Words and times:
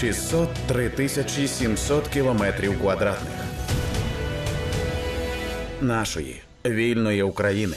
603 0.00 0.90
тисячі 0.90 1.48
700 1.48 2.08
кілометрів 2.08 2.80
квадратних 2.80 3.32
нашої 5.80 6.42
вільної 6.66 7.22
України. 7.22 7.76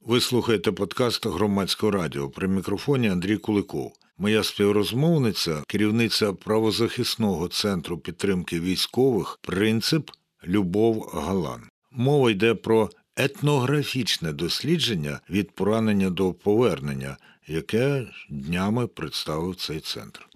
Ви 0.00 0.20
слухаєте 0.20 0.72
подкаст 0.72 1.26
громадського 1.26 1.92
радіо 1.92 2.28
при 2.28 2.48
мікрофоні 2.48 3.10
Андрій 3.10 3.36
Куликов. 3.36 3.92
Моя 4.18 4.42
співрозмовниця, 4.42 5.62
керівниця 5.66 6.32
правозахисного 6.32 7.48
центру 7.48 7.98
підтримки 7.98 8.60
військових, 8.60 9.38
принцип 9.42 10.10
Любов 10.46 11.10
Галан. 11.14 11.62
Мова 11.92 12.30
йде 12.30 12.54
про 12.54 12.90
етнографічне 13.16 14.32
дослідження 14.32 15.20
від 15.30 15.50
поранення 15.50 16.10
до 16.10 16.32
повернення, 16.32 17.16
яке 17.48 18.06
днями 18.30 18.86
представив 18.86 19.56
цей 19.56 19.80
центр. 19.80 20.26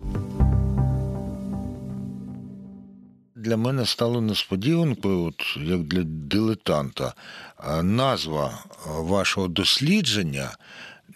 Для 3.36 3.56
мене 3.56 3.86
стало 3.86 4.20
несподіванкою, 4.20 5.24
от 5.24 5.56
як 5.56 5.82
для 5.82 6.02
дилетанта, 6.02 7.14
назва 7.82 8.58
вашого 8.86 9.48
дослідження. 9.48 10.50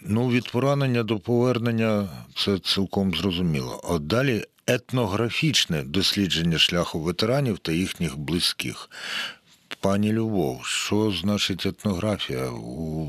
Ну, 0.03 0.29
від 0.29 0.51
поранення 0.51 1.03
до 1.03 1.19
повернення 1.19 2.09
це 2.35 2.59
цілком 2.59 3.15
зрозуміло. 3.15 3.81
А 3.91 3.99
далі 3.99 4.45
етнографічне 4.67 5.83
дослідження 5.83 6.59
шляху 6.59 7.01
ветеранів 7.01 7.59
та 7.59 7.73
їхніх 7.73 8.19
близьких. 8.19 8.91
Пані 9.81 10.13
Любов, 10.13 10.67
що 10.67 11.11
значить 11.11 11.67
етнографія? 11.67 12.51
У, 12.51 13.09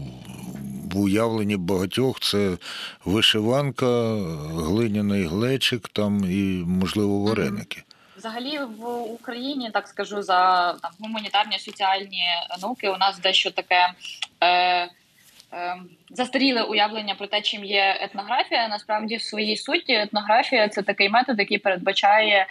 в 0.98 1.02
уявленні 1.02 1.58
багатьох 1.58 2.20
це 2.20 2.58
вишиванка, 3.06 4.16
глиняний 4.54 5.24
глечик 5.24 5.88
там 5.88 6.32
і, 6.32 6.64
можливо, 6.68 7.20
вареники. 7.20 7.84
Взагалі 8.18 8.60
в 8.60 8.88
Україні, 8.88 9.72
так 9.74 9.88
скажу, 9.88 10.22
за 10.22 10.74
там 10.74 10.92
гуманітарні 11.00 11.60
соціальні 11.60 12.24
науки 12.62 12.90
у 12.90 12.98
нас 12.98 13.20
дещо 13.20 13.52
таке. 13.52 13.90
Е, 14.44 14.90
Застаріле 16.10 16.62
уявлення 16.62 17.16
про 17.16 17.28
те, 17.28 17.42
чим 17.42 17.66
є 17.66 17.98
етнографія. 18.02 18.68
Насправді, 18.68 19.16
в 19.16 19.22
своїй 19.22 19.58
суті, 19.58 19.94
етнографія 19.94 20.70
це 20.70 20.82
такий 20.82 21.10
метод, 21.10 21.40
який 21.40 21.58
передбачає 21.58 22.48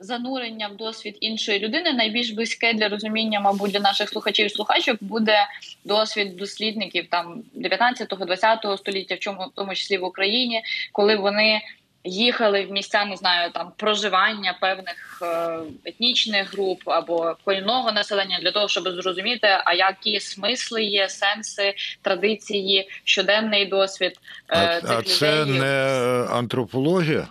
занурення 0.00 0.68
в 0.68 0.76
досвід 0.76 1.16
іншої 1.20 1.58
людини. 1.58 1.92
Найбільш 1.92 2.30
близьке 2.30 2.72
для 2.72 2.88
розуміння, 2.88 3.40
мабуть, 3.40 3.70
для 3.70 3.80
наших 3.80 4.08
слухачів 4.08 4.46
і 4.46 4.50
слухачок 4.50 4.96
буде 5.00 5.46
досвід 5.84 6.36
дослідників 6.36 7.06
там 7.10 7.42
19-20 7.56 8.78
століття, 8.78 9.14
в 9.14 9.18
чому 9.18 9.40
в 9.40 9.50
тому 9.54 9.74
числі 9.74 9.98
в 9.98 10.04
Україні, 10.04 10.62
коли 10.92 11.16
вони 11.16 11.62
їхали 12.06 12.64
в 12.64 12.72
місця, 12.72 13.04
не 13.04 13.16
знаю, 13.16 13.50
там 13.50 13.72
проживання 13.76 14.58
певних 14.60 15.22
е, 15.22 15.58
етнічних 15.84 16.52
груп 16.52 16.80
або 16.84 17.36
корінного 17.44 17.92
населення 17.92 18.38
для 18.42 18.50
того, 18.50 18.68
щоб 18.68 18.88
зрозуміти, 18.88 19.48
а 19.64 19.74
які 19.74 20.20
смисли 20.20 20.84
є, 20.84 21.08
сенси, 21.08 21.74
традиції, 22.02 22.88
щоденний 23.04 23.66
досвід 23.66 24.12
е, 24.50 24.80
цих 24.80 24.90
а 24.90 24.98
людей. 24.98 25.14
це 25.14 25.44
не 25.44 26.26
антропологія. 26.30 27.28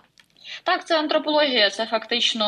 Так, 0.66 0.88
це 0.88 1.00
антропологія, 1.00 1.70
це 1.70 1.86
фактично 1.86 2.46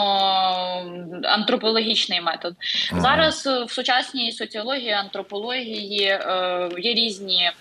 антропологічний 1.24 2.22
метод. 2.22 2.56
Ага. 2.92 3.02
Зараз 3.02 3.48
в 3.68 3.72
сучасній 3.72 4.32
соціології, 4.32 4.92
антропології 4.92 6.04
е, 6.04 6.70
є 6.78 6.94
різні 6.94 7.52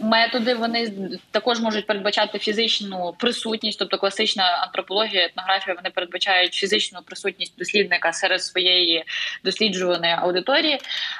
методи 0.00 0.54
вони 0.54 0.92
також 1.30 1.60
можуть 1.60 1.86
передбачати 1.86 2.38
фізичну 2.38 3.14
присутність, 3.18 3.78
тобто 3.78 3.98
класична 3.98 4.44
антропологія, 4.44 5.24
етнографія 5.26 5.76
вони 5.76 5.90
передбачають 5.90 6.54
фізичну 6.54 7.00
присутність 7.06 7.58
дослідника 7.58 8.12
серед 8.12 8.42
своєї 8.42 9.04
досліджуваної 9.44 10.12
аудиторії. 10.12 10.78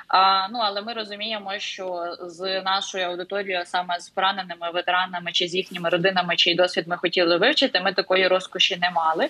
А, 0.08 0.48
Ну 0.48 0.58
але 0.58 0.82
ми 0.82 0.92
розуміємо, 0.92 1.58
що 1.58 2.16
з 2.20 2.62
нашою 2.62 3.06
аудиторією, 3.06 3.64
саме 3.66 4.00
з 4.00 4.08
пораненими 4.08 4.70
ветеранами 4.74 5.32
чи 5.32 5.48
з 5.48 5.54
їхніми 5.54 5.88
родинами, 5.88 6.36
чий 6.36 6.54
досвід 6.54 6.84
ми 6.88 6.96
хотіли 6.96 7.36
вивчити, 7.36 7.80
ми 7.80 7.92
такої 7.92 8.28
розкоші 8.28 8.76
не 8.80 8.90
мали. 8.90 9.28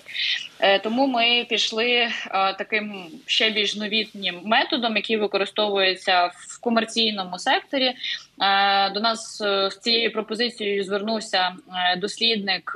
Е, 0.59 0.79
Тому 0.79 1.07
ми 1.07 1.45
пішли 1.49 1.87
е, 1.87 2.09
таким 2.53 3.05
ще 3.25 3.49
більш 3.49 3.75
новітнім 3.75 4.41
методом, 4.43 4.95
який 4.95 5.17
використовується 5.17 6.25
в 6.25 6.61
комерційному 6.61 7.39
секторі. 7.39 7.95
Е, 8.41 8.89
до 8.89 8.99
нас 8.99 9.41
е, 9.41 9.69
з 9.71 9.77
цією 9.77 10.13
пропозицією 10.13 10.83
звернувся 10.83 11.55
е, 11.93 11.95
дослідник 11.97 12.73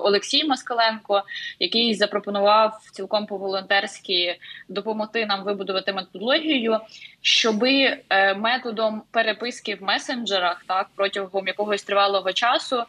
Олексій 0.00 0.44
Москаленко, 0.44 1.22
який 1.58 1.94
запропонував 1.94 2.80
цілком 2.92 3.26
по 3.26 3.36
волонтерськи 3.36 4.38
допомогти 4.68 5.26
нам 5.26 5.44
вибудувати 5.44 5.92
методологію, 5.92 6.78
щоби 7.22 7.96
методом 8.36 9.02
переписки 9.10 9.74
в 9.74 9.82
месенджерах, 9.82 10.64
так 10.68 10.86
протягом 10.96 11.46
якогось 11.46 11.82
тривалого 11.82 12.32
часу, 12.32 12.82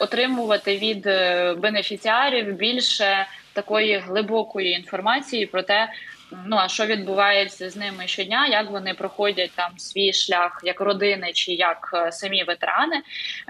отримувати 0.00 0.78
від 0.78 1.02
бенефіціарів 1.60 2.56
більше 2.56 3.26
такої 3.52 3.98
глибокої 3.98 4.72
інформації 4.72 5.46
про 5.46 5.62
те, 5.62 5.88
ну 6.46 6.56
а 6.56 6.68
що 6.68 6.86
відбувається 6.86 7.70
з 7.70 7.76
ними 7.76 8.06
щодня, 8.06 8.46
як 8.46 8.70
вони 8.70 8.94
проходять 8.94 9.50
там 9.54 9.78
свій 9.78 10.12
шлях 10.12 10.60
як 10.64 10.80
родини 10.80 11.32
чи 11.32 11.52
як 11.52 11.90
е, 11.94 12.12
самі 12.12 12.44
ветерани, 12.44 13.02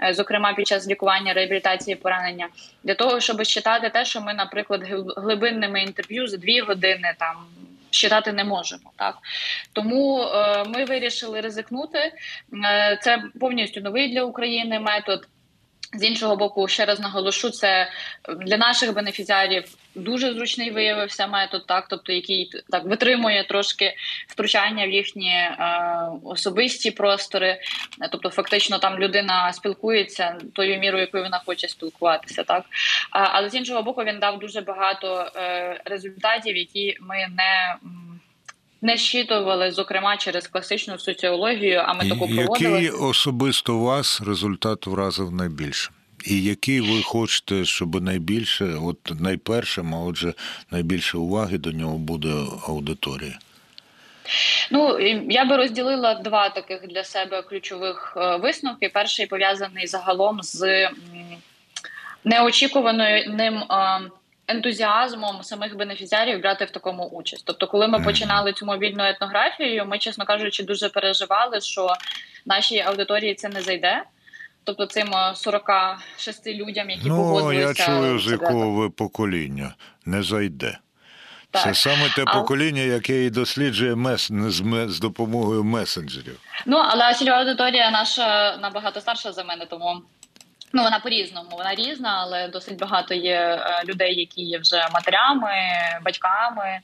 е, 0.03 0.13
зокрема 0.13 0.53
під 0.53 0.67
час 0.67 0.87
лікування 0.87 1.33
реабілітації 1.33 1.95
поранення, 1.95 2.47
для 2.83 2.95
того, 2.95 3.19
щоб 3.19 3.43
читати 3.43 3.89
те, 3.89 4.05
що 4.05 4.21
ми, 4.21 4.33
наприклад, 4.33 4.81
глибинними 5.17 5.81
інтерв'ю 5.81 6.27
за 6.27 6.37
дві 6.37 6.59
години 6.59 7.15
там. 7.19 7.35
Читати 7.89 8.33
не 8.33 8.43
можемо, 8.43 8.91
так 8.95 9.15
тому 9.73 10.21
е, 10.23 10.63
ми 10.63 10.85
вирішили 10.85 11.41
ризикнути. 11.41 11.97
Е, 11.97 12.99
це 13.01 13.23
повністю 13.39 13.81
новий 13.81 14.13
для 14.13 14.23
України 14.23 14.79
метод. 14.79 15.27
З 15.95 16.03
іншого 16.03 16.35
боку, 16.35 16.67
ще 16.67 16.85
раз 16.85 16.99
наголошу, 16.99 17.49
це 17.49 17.89
для 18.45 18.57
наших 18.57 18.93
бенефіціарів 18.93 19.63
дуже 19.95 20.33
зручний 20.33 20.71
виявився 20.71 21.27
метод, 21.27 21.65
так 21.67 21.85
тобто 21.89 22.13
який 22.13 22.51
так 22.69 22.83
витримує 22.85 23.43
трошки 23.43 23.95
втручання 24.27 24.87
в 24.87 24.89
їхні 24.89 25.31
е, 25.31 25.57
особисті 26.23 26.91
простори. 26.91 27.59
Тобто, 28.11 28.29
фактично, 28.29 28.79
там 28.79 28.99
людина 28.99 29.53
спілкується 29.53 30.37
тою 30.53 30.79
мірою, 30.79 31.01
якою 31.01 31.23
вона 31.23 31.41
хоче 31.45 31.67
спілкуватися, 31.67 32.43
так 32.43 32.65
але 33.11 33.49
з 33.49 33.55
іншого 33.55 33.83
боку, 33.83 34.03
він 34.03 34.19
дав 34.19 34.39
дуже 34.39 34.61
багато 34.61 35.31
е, 35.35 35.81
результатів, 35.85 36.57
які 36.57 36.97
ми 37.01 37.15
не 37.37 37.75
не 38.85 38.97
щитували, 38.97 39.71
зокрема 39.71 40.17
через 40.17 40.47
класичну 40.47 40.99
соціологію. 40.99 41.83
А 41.85 41.93
ми 41.93 42.09
таку 42.09 42.27
проводили. 42.27 42.81
Який 42.81 42.89
особисто 42.89 43.79
вас 43.79 44.21
результат 44.21 44.87
вразив 44.87 45.31
найбільше? 45.31 45.91
І 46.25 46.43
який 46.43 46.81
ви 46.81 47.01
хочете, 47.03 47.65
щоб 47.65 48.03
найбільше, 48.03 48.65
от 48.83 48.97
найпершим, 49.19 49.95
а 49.95 49.99
отже, 49.99 50.33
найбільше 50.71 51.17
уваги 51.17 51.57
до 51.57 51.71
нього 51.71 51.97
буде 51.97 52.33
аудиторія? 52.67 53.39
Ну 54.71 54.99
я 55.29 55.45
би 55.45 55.57
розділила 55.57 56.13
два 56.15 56.49
таких 56.49 56.87
для 56.87 57.03
себе 57.03 57.41
ключових 57.41 58.17
е, 58.17 58.37
висновки. 58.37 58.89
Перший 58.89 59.25
пов'язаний 59.25 59.87
загалом 59.87 60.39
з 60.43 60.89
неочікуваним 62.23 63.63
ентузіазмом 64.47 65.43
самих 65.43 65.77
бенефіціарів 65.77 66.41
брати 66.41 66.65
в 66.65 66.71
такому 66.71 67.03
участь. 67.03 67.43
Тобто, 67.45 67.67
коли 67.67 67.87
ми 67.87 67.99
починали 67.99 68.53
цю 68.53 68.65
мобільну 68.65 69.03
етнографію, 69.03 69.85
ми, 69.85 69.97
чесно 69.97 70.25
кажучи, 70.25 70.63
дуже 70.63 70.89
переживали, 70.89 71.61
що 71.61 71.93
нашій 72.45 72.79
аудиторії 72.79 73.33
це 73.33 73.49
не 73.49 73.61
зайде. 73.61 74.03
Тобто 74.63 74.85
цим 74.85 75.07
46 75.35 76.47
людям, 76.47 76.89
які 76.89 77.09
ну, 77.09 77.15
погодилися... 77.15 77.83
я 77.83 77.87
чую, 77.87 78.19
з 78.19 78.31
якого 78.31 78.91
покоління 78.91 79.75
не 80.05 80.23
зайде. 80.23 80.77
Так. 81.51 81.63
Це 81.63 81.73
саме 81.73 82.09
те 82.15 82.25
покоління, 82.25 82.81
яке 82.81 83.23
і 83.23 83.29
досліджує 83.29 83.95
мес... 83.95 84.31
з, 84.31 84.63
з 84.87 84.99
допомогою 84.99 85.63
месенджерів. 85.63 86.39
Ну 86.65 86.77
але 86.77 87.13
цільова 87.13 87.37
аудиторія 87.37 87.91
наша 87.91 88.57
набагато 88.57 89.01
старша 89.01 89.31
за 89.31 89.43
мене, 89.43 89.65
тому 89.65 90.01
Ну, 90.75 90.83
вона 90.83 90.99
по 90.99 91.09
різному, 91.09 91.49
вона 91.51 91.75
різна, 91.75 92.17
але 92.21 92.47
досить 92.47 92.77
багато 92.77 93.13
є 93.13 93.33
е, 93.33 93.83
людей, 93.85 94.19
які 94.19 94.41
є 94.41 94.59
вже 94.59 94.87
матерями, 94.93 95.51
батьками, 96.05 96.79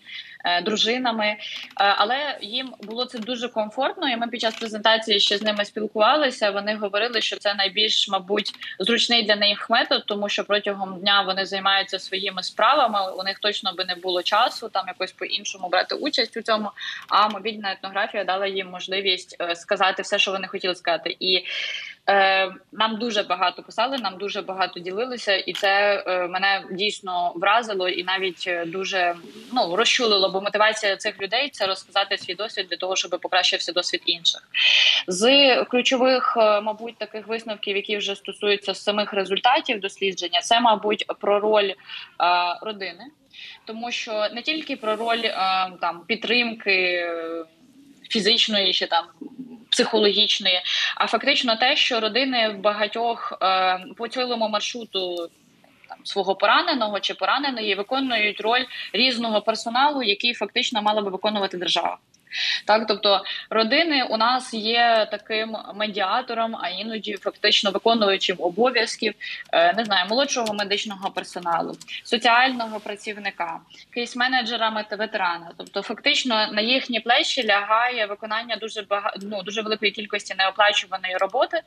е, 0.45 0.61
дружинами. 0.61 1.25
Е, 1.25 1.37
але 1.75 2.37
їм 2.41 2.73
було 2.81 3.05
це 3.05 3.19
дуже 3.19 3.47
комфортно. 3.47 4.09
І 4.09 4.17
ми 4.17 4.27
під 4.27 4.41
час 4.41 4.55
презентації 4.55 5.19
ще 5.19 5.37
з 5.37 5.41
ними 5.41 5.65
спілкувалися. 5.65 6.51
Вони 6.51 6.75
говорили, 6.75 7.21
що 7.21 7.37
це 7.37 7.53
найбільш, 7.53 8.09
мабуть, 8.09 8.51
зручний 8.79 9.23
для 9.23 9.35
них 9.35 9.69
метод, 9.69 10.03
тому 10.05 10.29
що 10.29 10.43
протягом 10.43 10.99
дня 10.99 11.21
вони 11.21 11.45
займаються 11.45 11.99
своїми 11.99 12.43
справами. 12.43 13.11
У 13.11 13.23
них 13.23 13.39
точно 13.39 13.73
би 13.73 13.85
не 13.85 13.95
було 13.95 14.23
часу 14.23 14.69
там 14.69 14.87
якось 14.87 15.11
по 15.11 15.25
іншому 15.25 15.69
брати 15.69 15.95
участь 15.95 16.37
у 16.37 16.41
цьому. 16.41 16.71
А 17.09 17.29
мобільна 17.29 17.71
етнографія 17.71 18.23
дала 18.23 18.47
їм 18.47 18.69
можливість 18.69 19.37
сказати 19.55 20.01
все, 20.01 20.19
що 20.19 20.31
вони 20.31 20.47
хотіли 20.47 20.75
сказати, 20.75 21.15
і 21.19 21.43
Е, 22.09 22.51
Нам 22.71 22.97
дуже 22.97 23.23
багато 23.23 23.63
писали, 23.63 23.97
нам 23.97 24.17
дуже 24.17 24.41
багато 24.41 24.79
ділилися, 24.79 25.35
і 25.35 25.53
це 25.53 26.03
е, 26.07 26.27
мене 26.27 26.63
дійсно 26.71 27.33
вразило 27.35 27.89
і 27.89 28.03
навіть 28.03 28.43
е, 28.47 28.65
дуже 28.65 29.15
ну 29.53 29.75
розчулило, 29.75 30.29
бо 30.29 30.41
мотивація 30.41 30.97
цих 30.97 31.21
людей 31.21 31.49
це 31.49 31.67
розказати 31.67 32.17
свій 32.17 32.35
досвід 32.35 32.67
для 32.69 32.77
того, 32.77 32.95
щоб 32.95 33.11
покращився 33.21 33.71
досвід 33.71 34.01
інших. 34.05 34.49
З 35.07 35.55
ключових, 35.63 36.37
е, 36.37 36.61
мабуть, 36.61 36.97
таких 36.97 37.27
висновків, 37.27 37.75
які 37.75 37.97
вже 37.97 38.15
стосуються 38.15 38.75
самих 38.75 39.13
результатів 39.13 39.79
дослідження, 39.79 40.41
це 40.41 40.59
мабуть 40.59 41.05
про 41.19 41.39
роль 41.39 41.71
родини, 42.61 43.05
тому 43.65 43.91
що 43.91 44.27
не 44.33 44.41
тільки 44.41 44.75
про 44.75 44.95
роль 44.95 45.21
там 45.81 46.03
підтримки. 46.07 47.07
Фізичної 48.11 48.73
чи 48.73 48.87
там 48.87 49.05
психологічної, 49.69 50.61
а 50.95 51.07
фактично 51.07 51.55
те, 51.55 51.75
що 51.75 51.99
родини 51.99 52.49
в 52.49 52.57
багатьох 52.57 53.37
е, 53.41 53.79
по 53.97 54.07
цілому 54.07 54.49
маршруту 54.49 55.29
там 55.89 55.97
свого 56.03 56.35
пораненого 56.35 56.99
чи 56.99 57.13
пораненої 57.13 57.75
виконують 57.75 58.41
роль 58.41 58.63
різного 58.93 59.41
персоналу, 59.41 60.03
який 60.03 60.33
фактично 60.33 60.81
мала 60.81 61.01
би 61.01 61.09
виконувати 61.09 61.57
держава. 61.57 61.97
Так, 62.65 62.87
тобто 62.87 63.23
родини 63.49 64.03
у 64.03 64.17
нас 64.17 64.53
є 64.53 65.07
таким 65.11 65.57
медіатором, 65.75 66.55
а 66.61 66.69
іноді 66.69 67.13
фактично 67.13 67.71
виконуючим 67.71 68.37
обов'язків 68.39 69.13
е, 69.53 69.73
не 69.73 69.85
знаю, 69.85 70.09
молодшого 70.09 70.53
медичного 70.53 71.11
персоналу, 71.11 71.77
соціального 72.03 72.79
працівника, 72.79 73.59
кейс-менеджера 73.95 74.85
ветерана. 74.97 75.51
Тобто, 75.57 75.81
фактично 75.81 76.47
на 76.51 76.61
їхні 76.61 76.99
плечі 76.99 77.47
лягає 77.47 78.05
виконання 78.05 78.55
дуже 78.55 78.81
бага... 78.81 79.13
ну, 79.21 79.43
дуже 79.43 79.61
великої 79.61 79.91
кількості 79.91 80.35
неоплачуваної 80.37 81.17
роботи, 81.17 81.61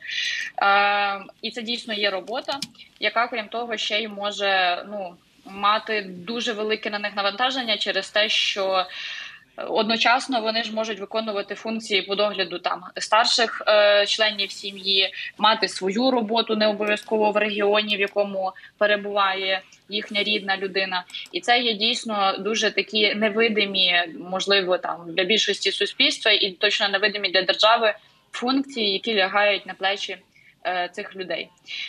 е, 0.63 1.25
і 1.43 1.51
це 1.51 1.63
дійсно 1.63 1.95
є 1.95 2.11
робота, 2.11 2.59
яка 3.01 3.27
крім 3.27 3.49
того 3.49 3.77
ще 3.77 4.01
й 4.01 4.09
може 4.09 4.85
ну 4.89 5.17
мати 5.45 6.03
дуже 6.03 6.53
велике 6.53 6.91
на 6.91 6.99
них 6.99 7.17
навантаження 7.17 7.77
через 7.77 8.11
те, 8.11 8.29
що 8.29 8.87
Одночасно 9.57 10.41
вони 10.41 10.63
ж 10.63 10.75
можуть 10.75 11.01
виконувати 11.01 11.55
функції 11.55 12.03
по 12.03 12.15
догляду 12.15 12.59
там 12.59 12.85
старших 12.99 13.63
е, 13.67 14.07
членів 14.07 14.51
сім'ї, 14.51 15.15
мати 15.39 15.69
свою 15.69 16.11
роботу 16.11 16.57
не 16.57 16.67
обов'язково 16.67 17.31
в 17.31 17.37
регіоні, 17.37 17.97
в 17.97 18.01
якому 18.01 18.53
перебуває 18.79 19.63
їхня 19.89 20.23
рідна 20.23 20.57
людина, 20.57 21.05
і 21.33 21.41
це 21.41 21.61
є 21.61 21.75
дійсно 21.75 22.37
дуже 22.39 22.71
такі 22.71 23.15
невидимі, 23.15 23.95
можливо, 24.31 24.79
там 24.79 25.05
для 25.09 25.25
більшості 25.25 25.73
суспільства, 25.73 26.33
і 26.33 26.51
точно 26.51 26.89
невидимі 26.89 27.31
для 27.31 27.43
держави 27.43 27.95
функції, 28.33 28.93
які 28.93 29.15
лягають 29.15 29.67
на 29.67 29.75
плечі. 29.75 30.17
е, 30.67 30.89
Цих 30.93 31.17
людей, 31.17 31.49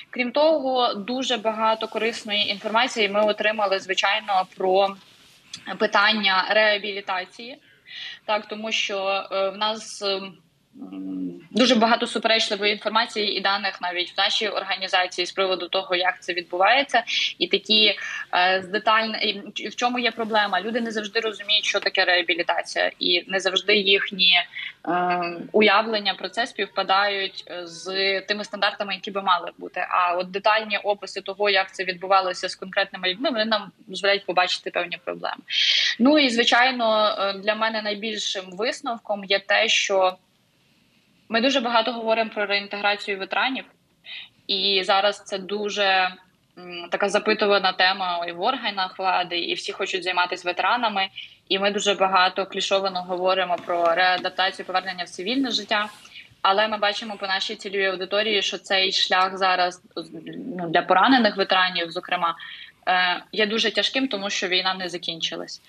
крім 0.10 0.32
того, 0.32 0.94
дуже 0.94 1.38
багато 1.38 1.88
корисної 1.88 2.50
інформації 2.50 3.10
ми 3.10 3.22
отримали 3.22 3.80
звичайно 3.80 4.46
про 4.58 4.96
питання 5.80 6.46
реабілітації, 6.50 7.62
так 8.26 8.48
тому 8.48 8.72
що 8.72 9.28
е, 9.32 9.50
в 9.50 9.58
нас 9.58 10.02
е, 10.02 10.08
м, 10.08 10.38
дуже 11.52 11.76
багато 11.76 12.08
суперечливої 12.08 12.74
інформації 12.74 13.38
і 13.38 13.42
даних 13.42 13.82
навіть 13.82 14.12
в 14.18 14.20
нашій 14.20 14.48
організації 14.48 15.26
з 15.26 15.32
приводу 15.32 15.68
того, 15.68 15.96
як 15.96 16.24
це 16.24 16.34
відбувається, 16.34 17.04
і 17.40 17.48
такі 17.48 17.96
е, 18.36 18.62
з 18.66 18.68
детально 18.68 19.18
і 19.18 19.68
в 19.70 19.76
чому 19.76 20.00
є 20.00 20.12
проблема. 20.12 20.62
Люди 20.62 20.82
не 20.82 20.92
завжди 20.92 21.20
розуміють, 21.20 21.66
що 21.66 21.80
таке 21.80 22.06
реабілітація, 22.06 22.92
і 23.00 23.24
не 23.28 23.40
завжди 23.40 23.76
їхні 23.76 24.34
е, 24.88 25.22
уявлення 25.52 26.14
про 26.14 26.30
це 26.30 26.48
співпадають 26.48 27.44
з 27.64 28.22
тими 28.22 28.44
стандартами, 28.44 28.94
які 28.94 29.12
би 29.12 29.22
мали 29.22 29.52
бути. 29.58 29.88
А 29.90 30.14
от 30.14 30.32
детальні 30.32 30.78
описи 30.78 31.22
того, 31.22 31.50
як 31.50 31.76
це 31.76 31.84
відбувалося 31.84 32.50
з 32.50 32.56
конкретними 32.56 33.10
людьми, 33.10 33.30
вони 33.30 33.46
нам 33.46 33.72
дозволяють 33.88 34.26
побачити 34.26 34.72
певні 34.72 34.98
проблеми. 35.06 35.42
Ну 36.00 36.20
і 36.20 36.30
звичайно, 36.30 37.16
е, 37.20 37.34
для 37.34 37.56
мене 37.56 37.82
найбільшим 37.82 38.46
висновком 38.52 39.24
є 39.24 39.40
те, 39.40 39.68
що 39.68 40.18
ми 41.30 41.42
дуже 41.42 41.60
багато 41.60 41.92
говоримо 41.94 42.30
про 42.30 42.46
реінтеграцію 42.46 43.20
ветеранів, 43.20 43.66
і 44.48 44.82
зараз 44.86 45.24
це 45.24 45.38
дуже 45.38 46.16
така 46.92 47.10
запитувана 47.10 47.74
тема 47.74 48.26
і 48.28 48.32
в 48.32 48.42
органах 48.42 49.00
влади, 49.00 49.40
і 49.40 49.54
всі 49.54 49.72
хочуть 49.72 50.04
займатися 50.04 50.48
ветеранами. 50.50 51.10
І 51.50 51.60
ми 51.60 51.72
дуже 51.72 51.94
багато 51.94 52.46
клішовано 52.46 53.02
говоримо 53.04 53.56
про 53.66 53.96
реадаптацію, 53.96 54.66
повернення 54.66 55.04
в 55.04 55.10
цивільне 55.10 55.52
життя. 55.52 55.90
Але 56.42 56.68
ми 56.68 56.78
бачимо 56.78 57.16
по 57.20 57.28
нашій 57.28 57.56
цільовій 57.56 57.86
аудиторії, 57.86 58.42
що 58.42 58.58
цей 58.58 58.92
шлях 58.92 59.38
зараз 59.38 59.82
ну, 60.58 60.70
для 60.70 60.82
поранених 60.82 61.38
ветеранів, 61.38 61.92
зокрема, 61.92 62.36
є 63.32 63.46
дуже 63.46 63.72
тяжким, 63.72 64.08
тому 64.08 64.30
що 64.30 64.48
війна 64.48 64.74
не 64.74 64.90
закінчилась. 64.90 65.62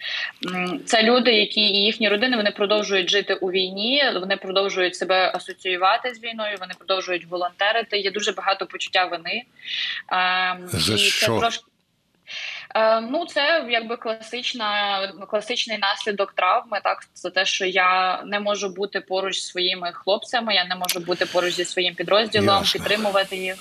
Це 0.87 1.03
люди, 1.03 1.33
які 1.33 1.61
і 1.61 1.83
їхні 1.85 2.09
родини 2.09 2.37
вони 2.37 2.51
продовжують 2.51 3.11
жити 3.11 3.35
у 3.35 3.51
війні, 3.51 4.03
вони 4.21 4.37
продовжують 4.37 4.97
себе 4.97 5.33
асоціювати 5.35 6.15
з 6.15 6.23
війною, 6.23 6.57
вони 6.61 6.75
продовжують 6.79 7.27
волонтерити. 7.27 7.99
Є 7.99 8.11
дуже 8.11 8.33
багато 8.33 8.67
почуття 8.67 9.05
вини. 9.05 9.43
Е, 10.13 10.59
За 10.67 10.95
і 10.95 10.99
що? 10.99 11.27
Це 11.27 11.39
трошки. 11.39 11.65
Е, 12.75 13.01
Ну, 13.01 13.27
це 13.27 13.67
якби 13.71 13.97
класична 13.97 15.01
класичний 15.31 15.79
наслідок 15.79 16.33
травми. 16.33 16.81
Так 16.85 17.05
це 17.13 17.31
те, 17.31 17.45
що 17.45 17.67
я 17.67 18.23
не 18.23 18.41
можу 18.41 18.69
бути 18.69 19.01
поруч 19.01 19.35
зі 19.35 19.47
своїми 19.47 19.93
хлопцями, 19.93 20.55
я 20.55 20.65
не 20.65 20.77
можу 20.77 21.01
бути 21.01 21.27
поруч 21.27 21.55
зі 21.55 21.65
своїм 21.65 21.95
підрозділом, 21.95 22.59
Ясно. 22.59 22.81
підтримувати 22.81 23.37
їх. 23.37 23.57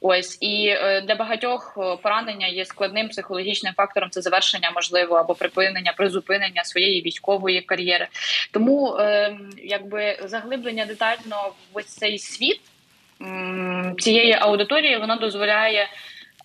Ось 0.00 0.38
і 0.40 0.68
е, 0.68 1.00
для 1.00 1.14
багатьох 1.14 1.78
е, 1.78 1.96
поранення 2.02 2.46
є 2.46 2.64
складним 2.64 3.08
психологічним 3.08 3.74
фактором. 3.74 4.10
Це 4.10 4.22
завершення 4.22 4.70
можливо 4.74 5.16
або 5.16 5.34
припинення, 5.34 5.92
призупинення 5.96 6.64
своєї 6.64 7.02
військової 7.02 7.60
кар'єри. 7.60 8.08
Тому 8.50 8.96
е, 8.96 9.36
якби 9.64 10.18
заглиблення 10.24 10.86
детально 10.86 11.52
в 11.74 11.82
цей 11.82 12.18
світ 12.18 12.60
цієї 13.98 14.32
аудиторії 14.32 14.96
воно 14.98 15.16
дозволяє 15.16 15.88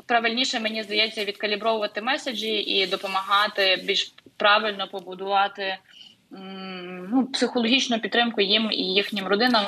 правильніше, 0.06 0.60
мені 0.60 0.84
здається, 0.84 1.26
відкалібровувати 1.26 2.02
меседжі 2.02 2.54
і 2.54 2.88
допомагати 2.88 3.84
більш 3.84 4.14
правильно 4.38 4.88
побудувати. 4.88 5.78
Ну, 7.12 7.26
психологічну 7.34 8.00
підтримку 8.00 8.42
їм 8.42 8.72
і 8.72 8.84
їхнім 8.84 9.28
родинам 9.28 9.66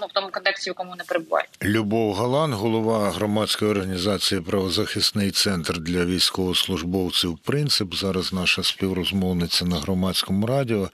ну, 0.00 0.06
в 0.06 0.12
тому 0.12 0.28
контексті, 0.32 0.70
в 0.70 0.70
якому 0.70 0.90
вони 0.90 1.02
перебувають. 1.08 1.48
Любов 1.64 2.14
Галан, 2.14 2.52
голова 2.52 3.10
громадської 3.10 3.70
організації 3.70 4.40
Правозахисний 4.40 5.30
центр 5.30 5.78
для 5.78 6.04
військовослужбовців 6.04 7.38
Принцип. 7.38 7.94
Зараз 7.94 8.32
наша 8.32 8.62
співрозмовниця 8.62 9.64
на 9.64 9.76
громадському 9.76 10.46
радіо. 10.46 10.88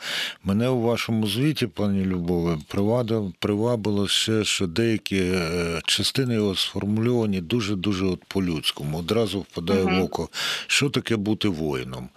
Мене 0.44 0.68
у 0.68 0.80
вашому 0.80 1.26
звіті, 1.26 1.66
пані 1.66 2.04
Любове, 2.04 2.59
привабило 3.38 4.09
ще, 4.09 4.44
що 4.44 4.66
деякі 4.66 5.18
е, 5.18 5.80
частини 5.85 6.35
його 6.35 6.54
сформульовані 6.54 7.40
дуже 7.40 7.76
дуже 7.76 8.04
от 8.04 8.25
по-людському. 8.25 8.99
Одразу 8.99 9.40
впадає 9.40 9.82
в 9.82 10.02
око, 10.02 10.28
що 10.66 10.90
таке 10.90 11.16
бути 11.16 11.49
воїном. 11.49 12.09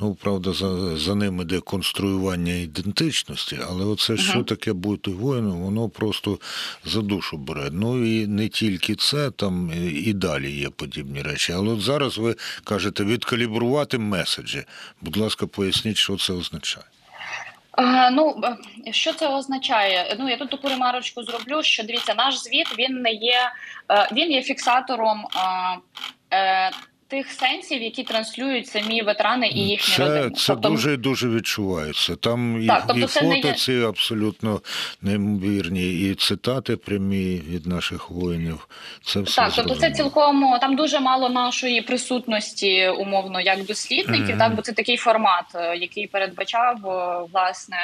Ну, 0.00 0.14
правда, 0.14 0.52
за, 0.52 0.96
за 0.96 1.14
ним 1.14 1.40
іде 1.40 1.60
конструювання 1.60 2.33
ідентичності, 2.36 3.58
але 3.68 3.84
оце 3.84 4.16
що 4.16 4.42
таке 4.42 4.72
бути 4.72 5.10
воїном, 5.10 5.62
воно 5.62 5.88
просто 5.88 6.38
за 6.84 7.02
душу 7.02 7.36
бере. 7.36 7.68
Ну 7.72 8.04
і 8.06 8.26
не 8.26 8.48
тільки 8.48 8.94
це, 8.94 9.30
там 9.30 9.72
і 9.94 10.12
далі 10.12 10.50
є 10.50 10.70
подібні 10.70 11.22
речі. 11.22 11.52
Але 11.52 11.68
от 11.68 11.80
зараз 11.80 12.18
ви 12.18 12.36
кажете 12.64 13.04
відкалібрувати 13.04 13.98
меседжі. 13.98 14.64
Будь 15.00 15.16
ласка, 15.16 15.46
поясніть, 15.46 15.96
що 15.96 16.16
це 16.16 16.32
означає. 16.32 16.86
Е, 17.78 18.10
Ну 18.10 18.40
е, 18.86 18.92
що 18.92 19.12
це 19.12 19.28
означає? 19.28 20.16
Ну 20.18 20.28
я 20.28 20.36
тут 20.36 20.50
таку 20.50 20.68
ремарочку 20.68 21.22
зроблю. 21.22 21.62
Що 21.62 21.82
дивіться, 21.82 22.14
наш 22.14 22.38
звіт 22.38 22.78
він 22.78 23.02
не 23.02 23.12
є 23.12 23.50
е, 23.90 24.08
він 24.12 24.32
є 24.32 24.42
фіксатором 24.42 25.26
е, 25.36 26.36
е, 26.36 26.70
тих 27.08 27.30
сенсів, 27.30 27.82
які 27.82 28.02
транслюють 28.04 28.66
самі 28.66 29.02
ветерани 29.02 29.48
і 29.48 29.58
їхні 29.58 29.94
Це, 29.96 30.04
родини. 30.08 30.30
це 30.30 30.46
Тобто, 30.46 30.68
дуже 30.68 30.96
дуже 30.96 31.28
відчувається. 31.28 32.16
Там 32.16 32.62
і, 32.62 32.66
тобто 32.86 32.98
і 32.98 33.06
фото 33.06 33.48
є- 33.48 33.52
ці 33.54 33.72
абсолютно 33.72 34.60
неймовірні, 35.02 35.92
і 35.92 36.14
цитати 36.14 36.76
прямі 36.76 37.42
від 37.48 37.66
наших 37.66 38.10
воїнів. 38.10 38.68
Це 39.04 39.20
все 39.20 39.36
Так, 39.36 39.52
тобто 39.56 39.74
це 39.74 39.90
цілком 39.90 40.58
там 40.60 40.76
дуже 40.76 41.00
мало 41.00 41.28
нашої 41.28 41.82
присутності, 41.82 42.88
умовно, 42.88 43.40
як 43.40 43.64
дослідників, 43.64 44.28
Мгм. 44.28 44.38
так 44.38 44.54
бо 44.54 44.62
це 44.62 44.72
такий 44.72 44.96
формат, 44.96 45.44
е, 45.54 45.76
який 45.76 46.06
передбачав 46.06 46.76
е, 46.86 47.26
власне 47.32 47.76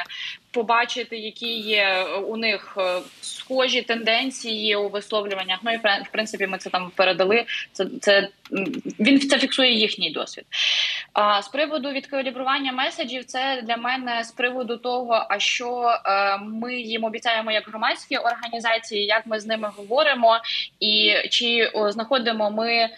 побачити, 0.51 1.17
які 1.17 1.59
є 1.59 2.05
у 2.29 2.37
них 2.37 2.75
е, 2.79 3.01
схожі 3.21 3.83
тенденції 3.83 4.77
у 4.77 4.89
висловлюваннях. 4.89 5.59
Ну 5.63 5.73
і 5.73 5.77
в 5.77 6.09
принципі, 6.13 6.47
ми 6.47 6.59
це 6.59 6.71
там 6.71 6.91
передали. 6.97 7.45
Це 7.73 7.87
це 8.01 8.29
він 9.01 9.21
це 9.21 9.39
фіксує 9.39 9.73
їхній 9.73 10.11
досвід. 10.11 10.45
А 11.13 11.43
з 11.43 11.49
приводу 11.49 11.91
відкалібрування 11.91 12.73
меседжів, 12.73 13.25
це 13.25 13.63
для 13.63 13.77
мене 13.77 14.25
з 14.25 14.33
приводу 14.33 14.77
того, 14.77 15.27
а 15.31 15.39
що 15.39 15.95
е, 16.07 16.39
ми 16.39 16.75
їм 16.75 17.05
обіцяємо 17.05 17.53
як 17.53 17.69
громадські 17.69 18.17
організації, 18.17 19.07
як 19.07 19.27
ми 19.27 19.41
з 19.41 19.47
ними 19.47 19.71
говоримо, 19.77 20.39
і 20.81 21.15
чи 21.31 21.73
знаходимо 21.75 22.51
ми 22.51 22.89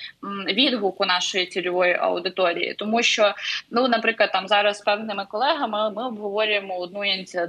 відгук 0.47 1.01
у 1.01 1.05
нашої 1.05 1.47
цільової 1.47 1.95
аудиторії, 1.95 2.75
тому 2.75 3.03
що 3.03 3.35
ну, 3.71 3.89
наприклад, 3.89 4.33
там 4.33 4.49
зараз 4.49 4.79
з 4.79 4.81
певними 4.81 5.27
колегами 5.31 5.91
ми 5.91 6.07
обговорюємо 6.07 6.79
одну 6.79 7.05
ініціативу 7.05 7.42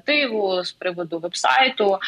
з 0.64 0.72
приводу 0.72 1.20
вебсайту 1.20 2.00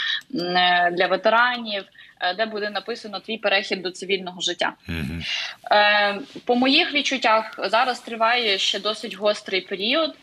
для 0.91 1.07
ветеранів. 1.09 1.83
Е, 2.19 2.33
де 2.33 2.45
буде 2.45 2.69
написано 2.69 3.19
твій 3.19 3.37
перехід 3.37 3.81
до 3.81 3.91
цивільного 3.91 4.41
життя. 4.41 4.73
Mm-hmm. 4.89 6.19
По 6.45 6.55
моїх 6.55 6.93
відчуттях 6.93 7.59
зараз 7.63 7.99
триває 7.99 8.57
ще 8.57 8.79
досить 8.79 9.15
гострий 9.15 9.61
період 9.61 10.15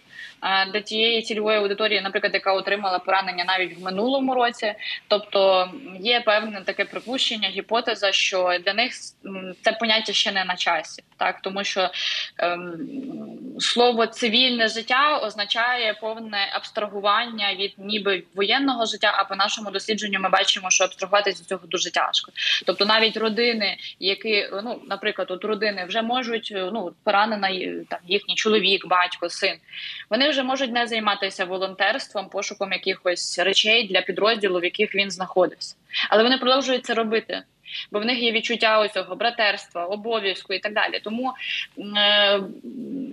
для 0.42 0.80
тієї 0.80 1.22
цільової 1.22 1.58
аудиторії, 1.58 2.00
наприклад, 2.00 2.34
яка 2.34 2.52
отримала 2.52 2.98
поранення 2.98 3.44
навіть 3.44 3.78
в 3.78 3.82
минулому 3.82 4.34
році. 4.34 4.74
Тобто 5.08 5.70
є 6.00 6.20
певне 6.20 6.62
таке 6.64 6.84
припущення, 6.84 7.48
гіпотеза, 7.48 8.12
що 8.12 8.58
для 8.64 8.74
них 8.74 8.92
це 9.62 9.72
поняття 9.80 10.12
ще 10.12 10.32
не 10.32 10.44
на 10.44 10.56
часі, 10.56 11.02
так 11.16 11.40
тому 11.40 11.64
що 11.64 11.90
ем, 12.38 12.78
слово 13.60 14.06
цивільне 14.06 14.68
життя 14.68 15.18
означає 15.18 15.94
повне 15.94 16.50
абстрагування 16.52 17.54
від 17.54 17.74
ніби 17.78 18.22
воєнного 18.34 18.86
життя. 18.86 19.14
А 19.16 19.24
по 19.24 19.36
нашому 19.36 19.70
дослідженню 19.70 20.20
ми 20.20 20.28
бачимо, 20.28 20.70
що 20.70 20.84
абстрагуватися 20.84 21.40
від 21.40 21.48
цього 21.48 21.66
дуже 21.66 21.90
тяжко. 21.90 22.32
Тобто, 22.66 22.84
навіть 22.84 23.16
родини, 23.16 23.76
які 24.00 24.48
ну, 24.64 24.82
наприклад, 24.88 25.30
от 25.30 25.44
родини 25.44 25.84
вже 25.88 26.02
можуть 26.02 26.52
ну 26.54 26.92
поранена 27.04 27.48
там 27.88 27.98
їхній 28.06 28.34
чоловік, 28.34 28.86
батько, 28.86 29.28
син. 29.30 29.54
Вони 30.12 30.28
вже 30.28 30.42
можуть 30.42 30.72
не 30.72 30.86
займатися 30.86 31.44
волонтерством, 31.44 32.28
пошуком 32.28 32.72
якихось 32.72 33.38
речей 33.38 33.88
для 33.88 34.00
підрозділу, 34.00 34.60
в 34.60 34.64
яких 34.64 34.94
він 34.94 35.10
знаходився, 35.10 35.76
але 36.10 36.22
вони 36.22 36.38
продовжують 36.38 36.84
це 36.84 36.94
робити. 36.94 37.42
Бо 37.92 38.00
в 38.00 38.04
них 38.04 38.18
є 38.18 38.32
відчуття 38.32 38.78
ось 38.78 39.16
братерства, 39.18 39.84
обов'язку 39.84 40.52
і 40.52 40.58
так 40.58 40.74
далі. 40.74 41.00
Тому, 41.04 41.32
е, 41.96 42.40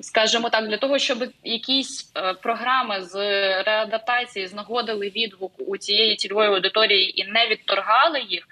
скажімо 0.01 0.49
так, 0.49 0.67
для 0.67 0.77
того, 0.77 0.99
щоб 0.99 1.23
якісь 1.43 2.11
е, 2.15 2.33
програми 2.33 3.01
з 3.01 3.15
реадаптації 3.63 4.47
знаходили 4.47 5.09
відгук 5.09 5.51
у 5.57 5.77
цієї 5.77 6.15
цільової 6.15 6.49
аудиторії 6.49 7.21
і 7.21 7.27
не 7.27 7.47
відторгали 7.47 8.21
їх, 8.21 8.47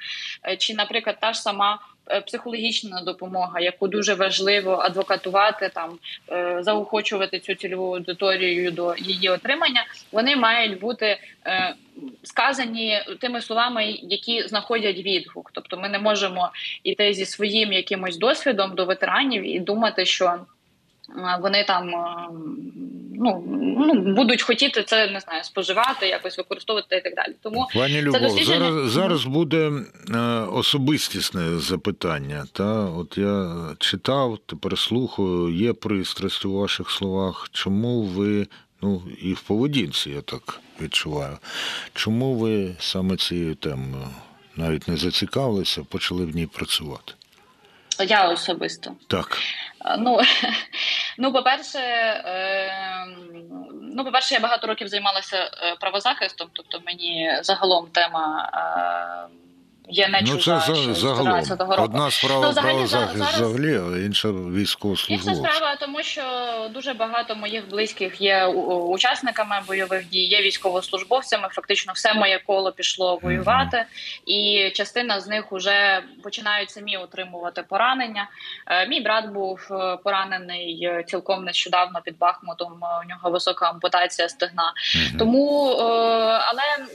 е, 0.48 0.58
чи, 0.58 0.74
наприклад, 0.74 1.18
та 1.22 1.34
ж 1.34 1.42
сама 1.42 1.80
психологічна 2.26 3.02
допомога, 3.02 3.60
яку 3.60 3.88
дуже 3.88 4.14
важливо 4.14 4.72
адвокатувати, 4.72 5.70
там 5.74 6.00
е, 6.32 6.58
заохочувати 6.62 7.40
цю 7.40 7.56
цільову 7.56 7.96
аудиторію 7.96 8.72
до 8.72 8.96
її 8.98 9.30
отримання. 9.30 9.86
Вони 10.12 10.36
мають 10.36 10.80
бути 10.80 11.18
е, 11.46 11.76
сказані 12.24 13.02
тими 13.20 13.42
словами, 13.42 13.86
які 14.02 14.48
знаходять 14.48 14.98
відгук. 14.98 15.52
Тобто, 15.54 15.78
ми 15.78 15.90
не 15.90 16.00
можемо 16.00 16.52
йти 16.84 17.14
зі 17.14 17.26
своїм 17.26 17.74
якимось 17.74 18.18
досвідом 18.18 18.76
до 18.76 18.86
ветеранів 18.86 19.56
і 19.56 19.60
думати, 19.60 20.06
що 20.06 20.40
вони 21.42 21.64
там 21.64 21.92
ну 23.20 23.44
ну 23.80 24.14
будуть 24.14 24.42
хотіти 24.42 24.84
це 24.84 25.08
не 25.08 25.20
знаю, 25.20 25.44
споживати, 25.44 26.08
якось 26.08 26.38
використовувати 26.38 26.96
і 26.98 27.02
так 27.02 27.16
далі. 27.16 27.36
Тому 27.42 27.68
пані 27.74 28.02
Любов, 28.02 28.22
дослідження... 28.22 28.60
зараз 28.60 28.92
зараз 28.92 29.26
буде 29.26 29.72
е, 30.14 30.20
особистісне 30.52 31.60
запитання. 31.60 32.46
Та 32.52 32.74
от 32.74 33.18
я 33.18 33.56
читав, 33.80 34.40
тепер 34.46 34.78
слухаю, 34.78 35.50
є 35.50 35.74
пристрасть 35.74 36.46
у 36.46 36.54
ваших 36.54 36.92
словах. 36.92 37.50
Чому 37.52 38.02
ви? 38.02 38.48
Ну 38.82 39.02
і 39.22 39.34
в 39.34 39.42
поведінці 39.42 40.10
я 40.10 40.22
так 40.22 40.60
відчуваю. 40.82 41.38
Чому 41.94 42.36
ви 42.36 42.76
саме 42.80 43.18
цією 43.18 43.56
темою 43.56 44.08
навіть 44.56 44.88
не 44.88 44.98
зацікавилися, 44.98 45.84
почали 45.84 46.26
в 46.26 46.36
ній 46.36 46.48
працювати? 46.48 47.14
Я 48.04 48.30
особисто 48.30 48.96
так. 49.08 49.38
Ну 49.98 50.20
ну, 51.18 51.34
по 51.34 51.44
перше, 51.44 51.80
е, 51.80 53.08
ну, 53.82 54.04
по 54.06 54.12
перше, 54.12 54.34
я 54.34 54.40
багато 54.40 54.68
років 54.68 54.88
займалася 54.88 55.38
е, 55.38 55.76
правозахистом, 55.80 56.50
тобто 56.54 56.82
мені 56.86 57.38
загалом 57.42 57.88
тема. 57.88 58.50
Є 59.90 60.08
не 60.08 60.22
ну, 60.22 60.38
це 60.38 60.60
за, 60.60 60.94
загалом. 60.94 61.44
року. 61.60 61.84
Одна 61.84 62.12
справа 62.12 62.42
ну, 62.42 62.50
взагалі, 62.50 62.86
зараз... 62.88 63.16
взагалі, 63.16 63.76
а 63.76 64.06
інша 64.06 64.30
військовослужбовця. 64.30 65.32
Інша 65.32 65.50
справа, 65.50 65.76
тому 65.76 66.04
що 66.04 66.22
дуже 66.74 66.94
багато 66.94 67.36
моїх 67.36 67.70
близьких 67.70 68.22
є 68.22 68.46
учасниками 68.46 69.56
бойових 69.68 70.10
дій, 70.10 70.24
є 70.24 70.42
військовослужбовцями. 70.42 71.48
Фактично, 71.52 71.94
все 71.94 72.14
моє 72.14 72.42
коло 72.48 72.72
пішло 72.72 73.20
воювати, 73.22 73.78
mm-hmm. 73.78 74.24
і 74.26 74.72
частина 74.72 75.20
з 75.20 75.28
них 75.28 75.46
вже 75.52 76.04
починають 76.24 76.70
самі 76.70 76.98
отримувати 76.98 77.64
поранення. 77.64 78.30
Е, 78.68 78.88
мій 78.88 79.02
брат 79.02 79.30
був 79.30 79.68
е, 79.72 79.98
поранений 80.04 80.84
е, 80.84 81.04
цілком 81.04 81.46
нещодавно 81.46 82.02
під 82.06 82.18
Бахмутом. 82.18 82.74
У 82.74 83.10
нього 83.10 83.30
висока 83.30 83.70
ампутація 83.70 84.30
стегна. 84.30 84.74
Mm-hmm. 84.96 85.18
Тому 85.18 85.68
але 86.40 86.88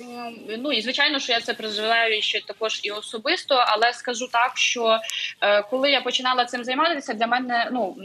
ну 0.58 0.72
і 0.72 0.82
звичайно, 0.82 1.18
що 1.18 1.32
я 1.32 1.40
це 1.40 1.54
проживаю 1.54 2.22
ще 2.22 2.40
також 2.40 2.81
і 2.82 2.90
особисто, 2.90 3.64
але 3.66 3.92
скажу 3.92 4.28
так, 4.32 4.52
що 4.54 4.98
е, 5.40 5.62
коли 5.62 5.90
я 5.90 6.00
починала 6.00 6.44
цим 6.44 6.64
займатися, 6.64 7.14
для 7.14 7.26
мене 7.26 7.68
ну. 7.72 7.96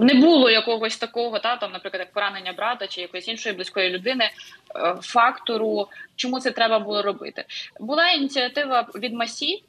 Не 0.00 0.14
було 0.14 0.50
якогось 0.50 0.96
такого, 0.96 1.38
та 1.38 1.56
там, 1.56 1.72
наприклад, 1.72 2.00
як 2.00 2.12
поранення 2.12 2.52
брата 2.52 2.86
чи 2.86 3.00
якоїсь 3.00 3.28
іншої 3.28 3.54
близької 3.54 3.90
людини, 3.90 4.24
е, 4.24 4.94
фактору, 5.02 5.88
чому 6.16 6.40
це 6.40 6.50
треба 6.50 6.78
було 6.78 7.02
робити. 7.02 7.44
Була 7.80 8.10
ініціатива 8.10 8.86
від 8.94 9.12
Масі, 9.12 9.62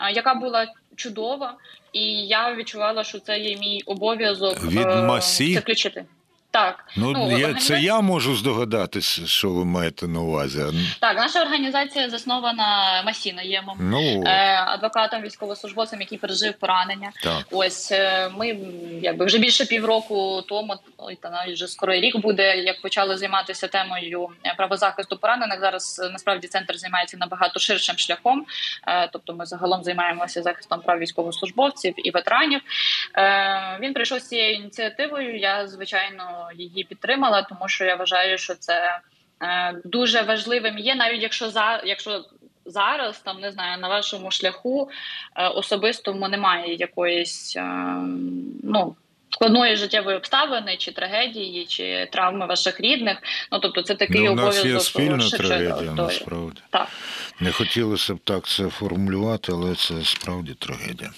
е, 0.00 0.12
яка 0.12 0.34
була 0.34 0.66
чудова, 0.96 1.54
і 1.92 2.26
я 2.26 2.54
відчувала, 2.54 3.04
що 3.04 3.18
це 3.18 3.38
є 3.38 3.56
мій 3.56 3.82
обов'язок 3.86 4.64
від 4.64 4.86
Масі? 4.86 5.54
це 5.54 5.60
включити. 5.60 6.04
Так, 6.58 6.84
ну, 6.96 7.12
ну 7.12 7.18
я, 7.18 7.24
організація... 7.26 7.78
це 7.78 7.84
я 7.84 8.00
можу 8.00 8.34
здогадатися, 8.34 9.26
що 9.26 9.50
ви 9.50 9.64
маєте 9.64 10.08
на 10.08 10.20
увазі. 10.20 10.62
Так, 11.00 11.16
наша 11.16 11.42
організація 11.42 12.10
заснована 12.10 13.02
Масіноємом, 13.06 13.76
ну. 13.80 14.22
е, 14.26 14.64
адвокатом, 14.66 15.22
військовослужбовцем, 15.22 16.00
який 16.00 16.18
пережив 16.18 16.54
поранення. 16.54 17.10
Так. 17.22 17.44
Ось 17.50 17.92
е, 17.92 18.30
ми 18.36 18.56
якби 19.02 19.24
вже 19.24 19.38
більше 19.38 19.64
півроку 19.64 20.42
тому, 20.48 20.74
ой, 20.96 21.18
та 21.22 21.30
навіть 21.30 21.54
вже 21.54 21.66
скоро 21.66 21.92
рік 21.92 22.16
буде, 22.16 22.56
як 22.56 22.82
почали 22.82 23.16
займатися 23.16 23.68
темою 23.68 24.28
правозахисту 24.56 25.16
поранених. 25.16 25.60
Зараз 25.60 26.00
е, 26.04 26.10
насправді 26.10 26.46
центр 26.46 26.76
займається 26.78 27.16
набагато 27.16 27.60
ширшим 27.60 27.98
шляхом. 27.98 28.46
Е, 28.86 29.08
тобто, 29.12 29.34
ми 29.34 29.46
загалом 29.46 29.82
займаємося 29.82 30.42
захистом 30.42 30.80
прав 30.80 30.98
військовослужбовців 30.98 31.94
і 31.96 32.10
ветеранів. 32.10 32.60
Е, 33.14 33.78
Він 33.80 33.94
прийшов 33.94 34.18
з 34.18 34.28
цією 34.28 34.54
ініціативою. 34.54 35.38
Я 35.38 35.68
звичайно 35.68 36.47
її 36.52 36.84
підтримала, 36.84 37.42
тому 37.42 37.68
що 37.68 37.84
я 37.84 37.96
вважаю, 37.96 38.38
що 38.38 38.54
це 38.54 39.00
е, 39.42 39.74
дуже 39.84 40.22
важливим 40.22 40.78
є, 40.78 40.94
навіть 40.94 41.22
якщо 41.22 41.50
за 41.50 41.82
якщо 41.84 42.24
зараз 42.64 43.18
там 43.18 43.40
не 43.40 43.52
знаю 43.52 43.78
на 43.78 43.88
вашому 43.88 44.30
шляху 44.30 44.90
е, 45.36 45.48
особистому 45.48 46.28
немає 46.28 46.74
якоїсь 46.74 47.56
е, 47.56 47.62
ну. 48.62 48.96
Складної 49.30 49.76
життєвої 49.76 50.16
обставини, 50.16 50.76
чи 50.76 50.92
трагедії, 50.92 51.66
чи 51.66 52.08
травми 52.12 52.46
ваших 52.46 52.80
рідних. 52.80 53.18
Ну 53.52 53.58
тобто, 53.58 53.82
це 53.82 53.94
такий 53.94 54.20
ну, 54.20 54.32
у 54.32 54.34
нас 54.34 54.44
обов'язок 54.44 54.72
є 54.72 54.80
спільна 54.80 55.30
трагедія. 55.30 55.92
Насправді 55.92 56.60
так 56.70 56.88
не 57.40 57.52
хотілося 57.52 58.14
б 58.14 58.18
так 58.24 58.46
це 58.46 58.68
формулювати, 58.68 59.52
але 59.52 59.74
це 59.74 59.94
справді 60.04 60.54
трагедія. 60.54 61.10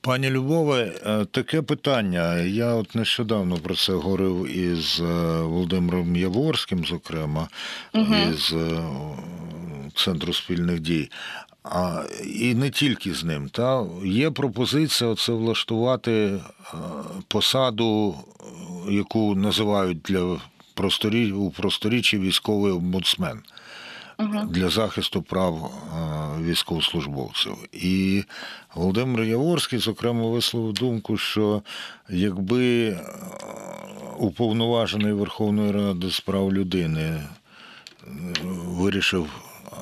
Пані 0.00 0.30
Любове, 0.30 0.92
таке 1.30 1.62
питання. 1.62 2.36
Я 2.38 2.74
от 2.74 2.94
нещодавно 2.94 3.56
про 3.56 3.74
це 3.74 3.92
говорив 3.92 4.56
із 4.56 5.00
е, 5.00 5.04
Володимиром 5.42 6.16
Яворським, 6.16 6.84
зокрема, 6.84 7.48
угу. 7.94 8.14
із 8.34 8.52
е, 8.52 8.82
Центру 9.94 10.32
спільних 10.32 10.80
дій. 10.80 11.10
А, 11.64 12.02
І 12.24 12.54
не 12.54 12.70
тільки 12.70 13.14
з 13.14 13.24
ним. 13.24 13.48
Та 13.48 13.86
Є 14.04 14.30
пропозиція 14.30 15.10
оце 15.10 15.32
влаштувати 15.32 16.12
е, 16.12 16.40
посаду, 17.28 18.14
яку 18.90 19.34
називають 19.34 19.98
для 20.02 20.36
просторі, 20.74 21.32
у 21.32 21.50
просторіччі 21.50 22.18
військовий 22.18 22.72
омбудсмен 22.72 23.40
для 24.48 24.68
захисту 24.68 25.22
прав 25.22 25.72
військовослужбовців. 26.40 27.56
І 27.72 28.24
Володимир 28.74 29.24
Яворський, 29.24 29.78
зокрема, 29.78 30.28
висловив 30.28 30.72
думку, 30.72 31.16
що 31.16 31.62
якби 32.08 32.96
уповноважений 34.18 35.12
Верховної 35.12 35.72
Ради 35.72 36.10
з 36.10 36.20
прав 36.20 36.52
людини 36.52 37.02
е, 37.02 37.26
вирішив, 38.64 39.30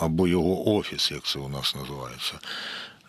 або 0.01 0.29
його 0.29 0.75
офіс, 0.77 1.11
як 1.11 1.23
це 1.23 1.39
у 1.39 1.49
нас 1.49 1.75
називається, 1.75 2.35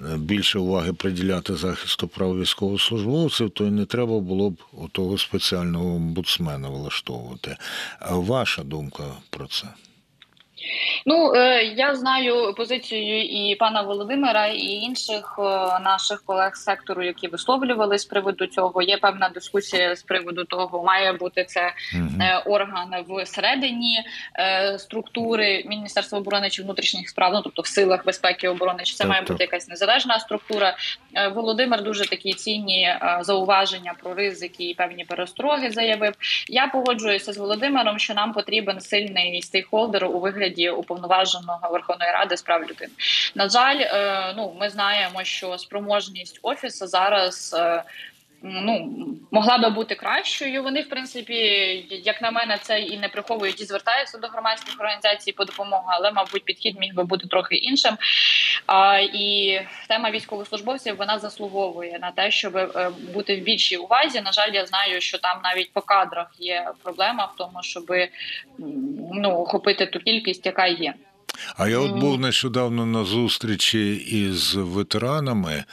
е, 0.01 0.17
більше 0.17 0.59
уваги 0.59 0.93
приділяти 0.93 1.55
захисту 1.55 2.07
прав 2.07 2.39
військовослужбовців, 2.39 3.49
то 3.49 3.65
й 3.65 3.71
не 3.71 3.85
треба 3.85 4.19
було 4.19 4.49
б 4.49 4.57
у 4.71 4.87
того 4.87 5.17
спеціального 5.17 5.95
омбудсмена 5.95 6.69
влаштовувати. 6.69 7.57
А 7.99 8.15
ваша 8.15 8.63
думка 8.63 9.03
про 9.29 9.47
це? 9.47 9.67
Ну 11.05 11.33
е, 11.36 11.63
я 11.63 11.95
знаю 11.95 12.53
позицію 12.57 13.24
і 13.24 13.55
пана 13.55 13.81
Володимира, 13.81 14.48
і 14.48 14.65
інших 14.65 15.36
е, 15.39 15.41
наших 15.79 16.24
колег 16.25 16.55
з 16.55 16.63
сектору, 16.63 17.03
які 17.03 17.27
висловлювали 17.27 17.98
з 17.98 18.05
приводу 18.05 18.48
цього. 18.48 18.81
Є 18.81 18.98
певна 18.98 19.29
дискусія 19.29 19.95
з 19.95 20.03
приводу 20.03 20.43
того, 20.43 20.83
має 20.83 21.13
бути 21.13 21.43
це 21.43 21.74
е, 22.22 22.38
орган 22.45 22.93
всередині 23.24 24.03
структури 24.77 25.63
Міністерства 25.65 26.19
оборони 26.19 26.50
чи 26.50 26.63
внутрішніх 26.63 27.10
справ, 27.10 27.33
ну 27.33 27.41
тобто 27.41 27.62
в 27.62 27.67
силах 27.67 28.05
безпеки 28.05 28.48
і 28.48 28.50
оборони, 28.50 28.83
чи 28.83 28.93
це 28.93 29.03
так, 29.03 29.10
має 29.10 29.22
так. 29.22 29.31
бути 29.31 29.43
якась 29.43 29.67
незалежна 29.67 30.19
структура. 30.19 30.77
Володимир 31.36 31.83
дуже 31.83 32.10
такі 32.10 32.33
цінні 32.33 32.95
зауваження 33.22 33.93
про 34.03 34.13
ризики 34.13 34.69
і 34.69 34.74
певні 34.74 35.05
перестроги 35.05 35.72
заявив. 35.72 36.13
Я 36.50 36.67
погоджуюся 36.67 37.33
з 37.33 37.38
Володимиром, 37.38 38.00
що 38.00 38.13
нам 38.13 38.33
потрібен 38.33 38.79
сильний 38.79 39.41
стейкхолдер 39.41 40.05
у 40.05 40.19
вигляді 40.19 40.69
уповноваженого 40.69 40.92
Верховної 41.71 42.12
Ради 42.12 42.38
з 42.38 42.41
прав 42.41 42.62
людини. 42.62 42.91
На 43.35 43.50
жаль, 43.50 43.79
е, 43.79 44.33
ну 44.38 44.55
ми 44.59 44.69
знаємо, 44.69 45.23
що 45.23 45.57
спроможність 45.57 46.39
офісу 46.41 46.88
зараз. 46.88 47.55
Ну, 48.45 48.91
могла 49.31 49.57
би 49.57 49.69
бути 49.69 49.95
кращою. 49.95 50.63
Вони, 50.63 50.81
в 50.81 50.89
принципі, 50.89 51.33
як 52.03 52.21
на 52.21 52.31
мене, 52.31 52.57
це 52.62 52.81
і 52.81 52.97
не 52.97 53.09
приховують, 53.09 53.62
і 53.62 53.65
звертаються 53.65 54.17
до 54.17 54.27
громадських 54.27 54.75
організацій 54.79 55.31
по 55.31 55.45
допомогу, 55.45 55.83
але, 55.88 56.12
мабуть, 56.12 56.45
підхід 56.45 56.79
міг 56.79 56.93
би 56.93 57.03
бути 57.03 57.27
трохи 57.27 57.55
іншим. 57.55 57.97
А, 58.65 59.00
І 59.00 59.59
тема 59.88 60.12
військовослужбовців 60.12 60.97
вона 60.97 61.19
заслуговує 61.19 62.00
на 62.00 62.12
те, 62.12 62.31
щоб 62.31 62.57
е, 62.57 62.91
бути 63.13 63.35
в 63.35 63.43
більшій 63.43 63.77
увазі. 63.77 64.21
На 64.21 64.31
жаль, 64.31 64.51
я 64.53 64.65
знаю, 64.65 65.01
що 65.01 65.17
там 65.17 65.39
навіть 65.43 65.73
по 65.73 65.81
кадрах 65.81 66.27
є 66.39 66.71
проблема 66.83 67.25
в 67.25 67.35
тому, 67.38 67.59
щоб 67.62 67.93
ну, 69.13 69.29
охопити 69.29 69.85
ту 69.85 70.00
кількість, 70.00 70.45
яка 70.45 70.67
є. 70.67 70.93
А 71.57 71.67
я 71.67 71.79
от 71.79 71.91
був 71.91 72.19
нещодавно 72.19 72.85
на 72.85 73.03
зустрічі 73.03 73.95
із 73.95 74.55
ветеранами, 74.55 75.63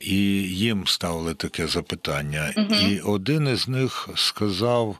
і 0.00 0.16
їм 0.42 0.86
ставили 0.86 1.34
таке 1.34 1.66
запитання. 1.66 2.54
І 2.88 3.00
один 3.00 3.48
із 3.48 3.68
них 3.68 4.08
сказав. 4.14 4.96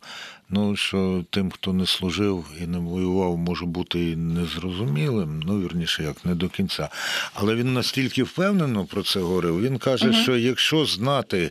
Ну, 0.51 0.77
що 0.77 1.25
тим, 1.31 1.51
хто 1.51 1.73
не 1.73 1.87
служив 1.87 2.45
і 2.63 2.67
не 2.67 2.79
воював, 2.79 3.39
може 3.39 3.65
бути 3.65 4.11
і 4.11 4.17
незрозумілим, 4.17 5.43
ну 5.47 5.61
вірніше, 5.61 6.03
як 6.03 6.25
не 6.25 6.35
до 6.35 6.49
кінця. 6.49 6.89
Але 7.35 7.55
він 7.55 7.75
настільки 7.75 8.23
впевнено 8.23 8.85
про 8.85 9.03
це 9.03 9.21
говорив. 9.21 9.63
Він 9.63 9.79
каже, 9.79 10.13
що 10.13 10.37
якщо 10.37 10.85
знати 10.85 11.51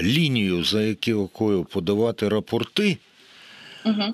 лінію, 0.00 0.64
за 0.64 0.82
якою 0.82 1.64
подавати 1.64 2.28
рапорти, 2.28 2.98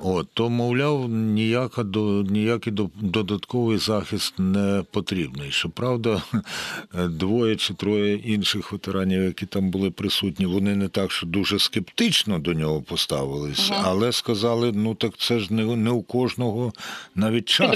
От, 0.02 0.28
то, 0.34 0.50
мовляв, 0.50 1.08
ніяка 1.08 1.82
до 1.82 2.22
ніякий 2.22 2.72
до- 2.72 2.90
додатковий 3.00 3.78
захист 3.78 4.34
не 4.38 4.82
потрібний. 4.90 5.50
Щоправда, 5.50 6.22
двоє 7.08 7.56
чи 7.56 7.74
троє 7.74 8.14
інших 8.14 8.72
ветеранів, 8.72 9.22
які 9.22 9.46
там 9.46 9.70
були 9.70 9.90
присутні, 9.90 10.46
вони 10.46 10.76
не 10.76 10.88
так, 10.88 11.12
що 11.12 11.26
дуже 11.26 11.58
скептично 11.58 12.38
до 12.38 12.52
нього 12.52 12.82
поставились, 12.82 13.70
але 13.84 14.12
сказали: 14.12 14.72
ну 14.74 14.94
так 14.94 15.16
це 15.16 15.38
ж 15.38 15.54
не, 15.54 15.76
не 15.76 15.90
у 15.90 16.02
кожного 16.02 16.72
навіть 17.14 17.44
часу. 17.48 17.70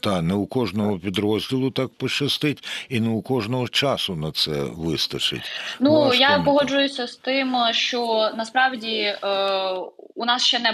Та 0.00 0.22
не 0.22 0.34
у 0.34 0.46
кожного 0.46 0.98
підрозділу 0.98 1.70
так 1.70 1.88
пощастить, 1.88 2.64
і 2.88 3.00
не 3.00 3.08
у 3.08 3.22
кожного 3.22 3.68
часу 3.68 4.16
на 4.16 4.32
це 4.32 4.62
вистачить. 4.76 5.42
Ну 5.80 5.92
Важко 5.92 6.14
я 6.22 6.38
погоджуюся 6.44 7.06
з 7.06 7.16
тим, 7.16 7.56
що 7.72 8.30
насправді 8.36 8.96
е, 8.96 9.16
у 10.14 10.24
нас 10.24 10.42
ще 10.42 10.58
не 10.58 10.72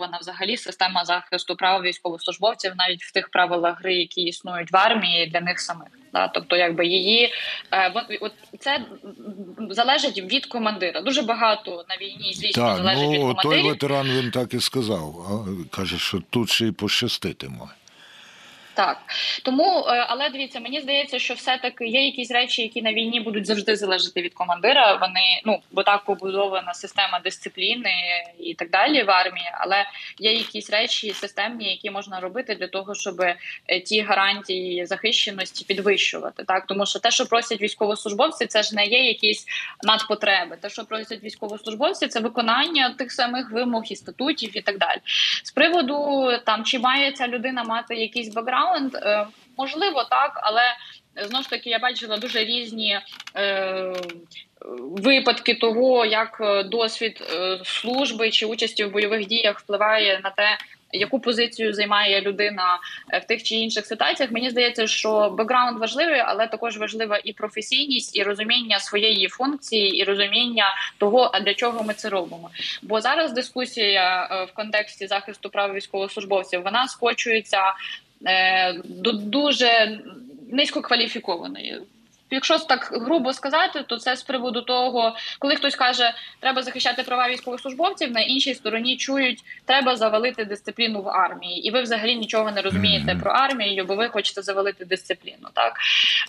побудована 0.00 0.18
взагалі 0.20 0.56
система 0.56 1.04
захисту 1.04 1.56
прав 1.56 1.82
військовослужбовців, 1.82 2.72
навіть 2.76 3.02
в 3.02 3.12
тих 3.12 3.28
правилах 3.28 3.80
гри, 3.80 3.94
які 3.94 4.22
існують 4.22 4.72
в 4.72 4.76
армії 4.76 5.26
для 5.26 5.40
них 5.40 5.60
самих. 5.60 5.88
Да, 6.12 6.28
тобто, 6.28 6.56
якби 6.56 6.86
її 6.86 7.32
е, 7.72 7.92
от 8.20 8.32
це 8.58 8.84
залежить 9.70 10.18
від 10.18 10.46
командира. 10.46 11.00
Дуже 11.00 11.22
багато 11.22 11.84
на 11.88 11.96
війні, 11.96 12.32
звісно, 12.34 12.62
Так, 12.62 12.76
залежить 12.76 13.10
від 13.10 13.20
ну 13.20 13.34
той 13.34 13.62
ветеран 13.62 14.06
він 14.06 14.30
так 14.30 14.54
і 14.54 14.60
сказав. 14.60 15.14
Каже, 15.70 15.98
що 15.98 16.22
тут 16.30 16.50
ще 16.50 16.66
й 16.66 16.72
пощастити 16.72 17.48
має. 17.48 17.70
Так 18.74 18.98
тому, 19.44 19.84
е, 19.88 20.06
але 20.08 20.28
дивіться, 20.28 20.60
мені 20.60 20.80
здається, 20.80 21.18
що 21.18 21.34
все 21.34 21.58
таки 21.58 21.86
є 21.86 22.04
якісь 22.04 22.30
речі, 22.30 22.62
які 22.62 22.82
на 22.82 22.92
війні 22.92 23.20
будуть 23.20 23.46
завжди 23.46 23.76
залежати 23.76 24.22
від 24.22 24.34
командира. 24.34 24.96
Вони 24.96 25.40
ну 25.44 25.60
бо 25.72 25.82
так 25.82 26.04
побудована 26.04 26.74
система 26.74 27.20
дисципліни 27.20 27.92
і 28.38 28.54
так 28.54 28.70
далі 28.70 29.02
в 29.02 29.10
армії. 29.10 29.50
Але 29.52 29.86
є 30.18 30.32
якісь 30.32 30.70
речі 30.70 31.12
системні, 31.12 31.70
які 31.70 31.90
можна 31.90 32.20
робити 32.20 32.54
для 32.54 32.66
того, 32.66 32.94
щоб 32.94 33.20
е, 33.20 33.36
ті 33.80 34.00
гарантії 34.00 34.86
захищеності 34.86 35.64
підвищувати. 35.64 36.44
Так 36.44 36.66
тому 36.66 36.86
що 36.86 36.98
те, 36.98 37.10
що 37.10 37.26
просять 37.26 37.60
військовослужбовці, 37.62 38.46
це 38.46 38.62
ж 38.62 38.76
не 38.76 38.86
є 38.86 39.04
якісь 39.04 39.46
надпотреби. 39.82 40.56
Те, 40.60 40.68
що 40.68 40.84
просять 40.84 41.22
військовослужбовці, 41.22 42.06
це 42.06 42.20
виконання 42.20 42.94
тих 42.98 43.12
самих 43.12 43.50
вимог 43.50 43.82
і 43.90 43.96
статутів 43.96 44.56
і 44.56 44.60
так 44.60 44.78
далі. 44.78 44.98
З 45.44 45.50
приводу 45.50 46.30
там 46.46 46.64
чи 46.64 46.78
має 46.78 47.12
ця 47.12 47.28
людина 47.28 47.64
мати 47.64 47.94
якийсь 47.94 48.34
бекграунд, 48.34 48.59
е, 48.94 49.26
можливо, 49.58 50.04
так, 50.04 50.40
але 50.42 50.62
знову 51.26 51.42
ж 51.42 51.50
таки 51.50 51.70
я 51.70 51.78
бачила 51.78 52.16
дуже 52.16 52.44
різні. 52.44 53.00
Е, 53.36 53.92
Випадки 54.80 55.54
того, 55.54 56.04
як 56.04 56.38
е, 56.40 56.62
досвід 56.62 57.22
е, 57.34 57.58
служби 57.64 58.30
чи 58.30 58.46
участі 58.46 58.84
в 58.84 58.92
бойових 58.92 59.26
діях 59.26 59.60
впливає 59.60 60.20
на 60.24 60.30
те, 60.30 60.58
яку 60.92 61.20
позицію 61.20 61.74
займає 61.74 62.20
людина 62.20 62.78
е, 63.12 63.18
в 63.18 63.24
тих 63.24 63.42
чи 63.42 63.54
інших 63.54 63.86
ситуаціях, 63.86 64.32
мені 64.32 64.50
здається, 64.50 64.86
що 64.86 65.30
бекграунд 65.30 65.78
важливий, 65.78 66.20
але 66.20 66.46
також 66.46 66.78
важлива 66.78 67.20
і 67.24 67.32
професійність, 67.32 68.16
і 68.16 68.22
розуміння 68.22 68.80
своєї 68.80 69.28
функції, 69.28 69.96
і 69.96 70.04
розуміння 70.04 70.64
того, 70.98 71.30
а 71.32 71.40
для 71.40 71.54
чого 71.54 71.82
ми 71.82 71.94
це 71.94 72.08
робимо. 72.08 72.50
Бо 72.82 73.00
зараз 73.00 73.32
дискусія 73.32 74.28
е, 74.30 74.44
в 74.44 74.52
контексті 74.52 75.06
захисту 75.06 75.50
прав 75.50 75.74
військовослужбовців 75.74 76.62
вона 76.62 76.88
скочується 76.88 77.74
е, 78.26 78.72
дуже 79.12 80.00
низькокваліфікованої. 80.52 81.82
Якщо 82.30 82.58
так 82.58 82.90
грубо 82.92 83.32
сказати, 83.32 83.84
то 83.86 83.98
це 83.98 84.16
з 84.16 84.22
приводу 84.22 84.62
того, 84.62 85.16
коли 85.38 85.56
хтось 85.56 85.74
каже, 85.74 86.14
треба 86.40 86.62
захищати 86.62 87.02
права 87.02 87.28
військовослужбовців, 87.28 88.12
на 88.12 88.20
іншій 88.20 88.54
стороні 88.54 88.96
чують, 88.96 89.40
треба 89.64 89.96
завалити 89.96 90.44
дисципліну 90.44 91.02
в 91.02 91.08
армії, 91.08 91.66
і 91.66 91.70
ви 91.70 91.82
взагалі 91.82 92.16
нічого 92.16 92.50
не 92.50 92.62
розумієте 92.62 93.14
про 93.22 93.30
армію, 93.30 93.84
бо 93.84 93.94
ви 93.94 94.08
хочете 94.08 94.42
завалити 94.42 94.84
дисципліну. 94.84 95.48
Так 95.54 95.76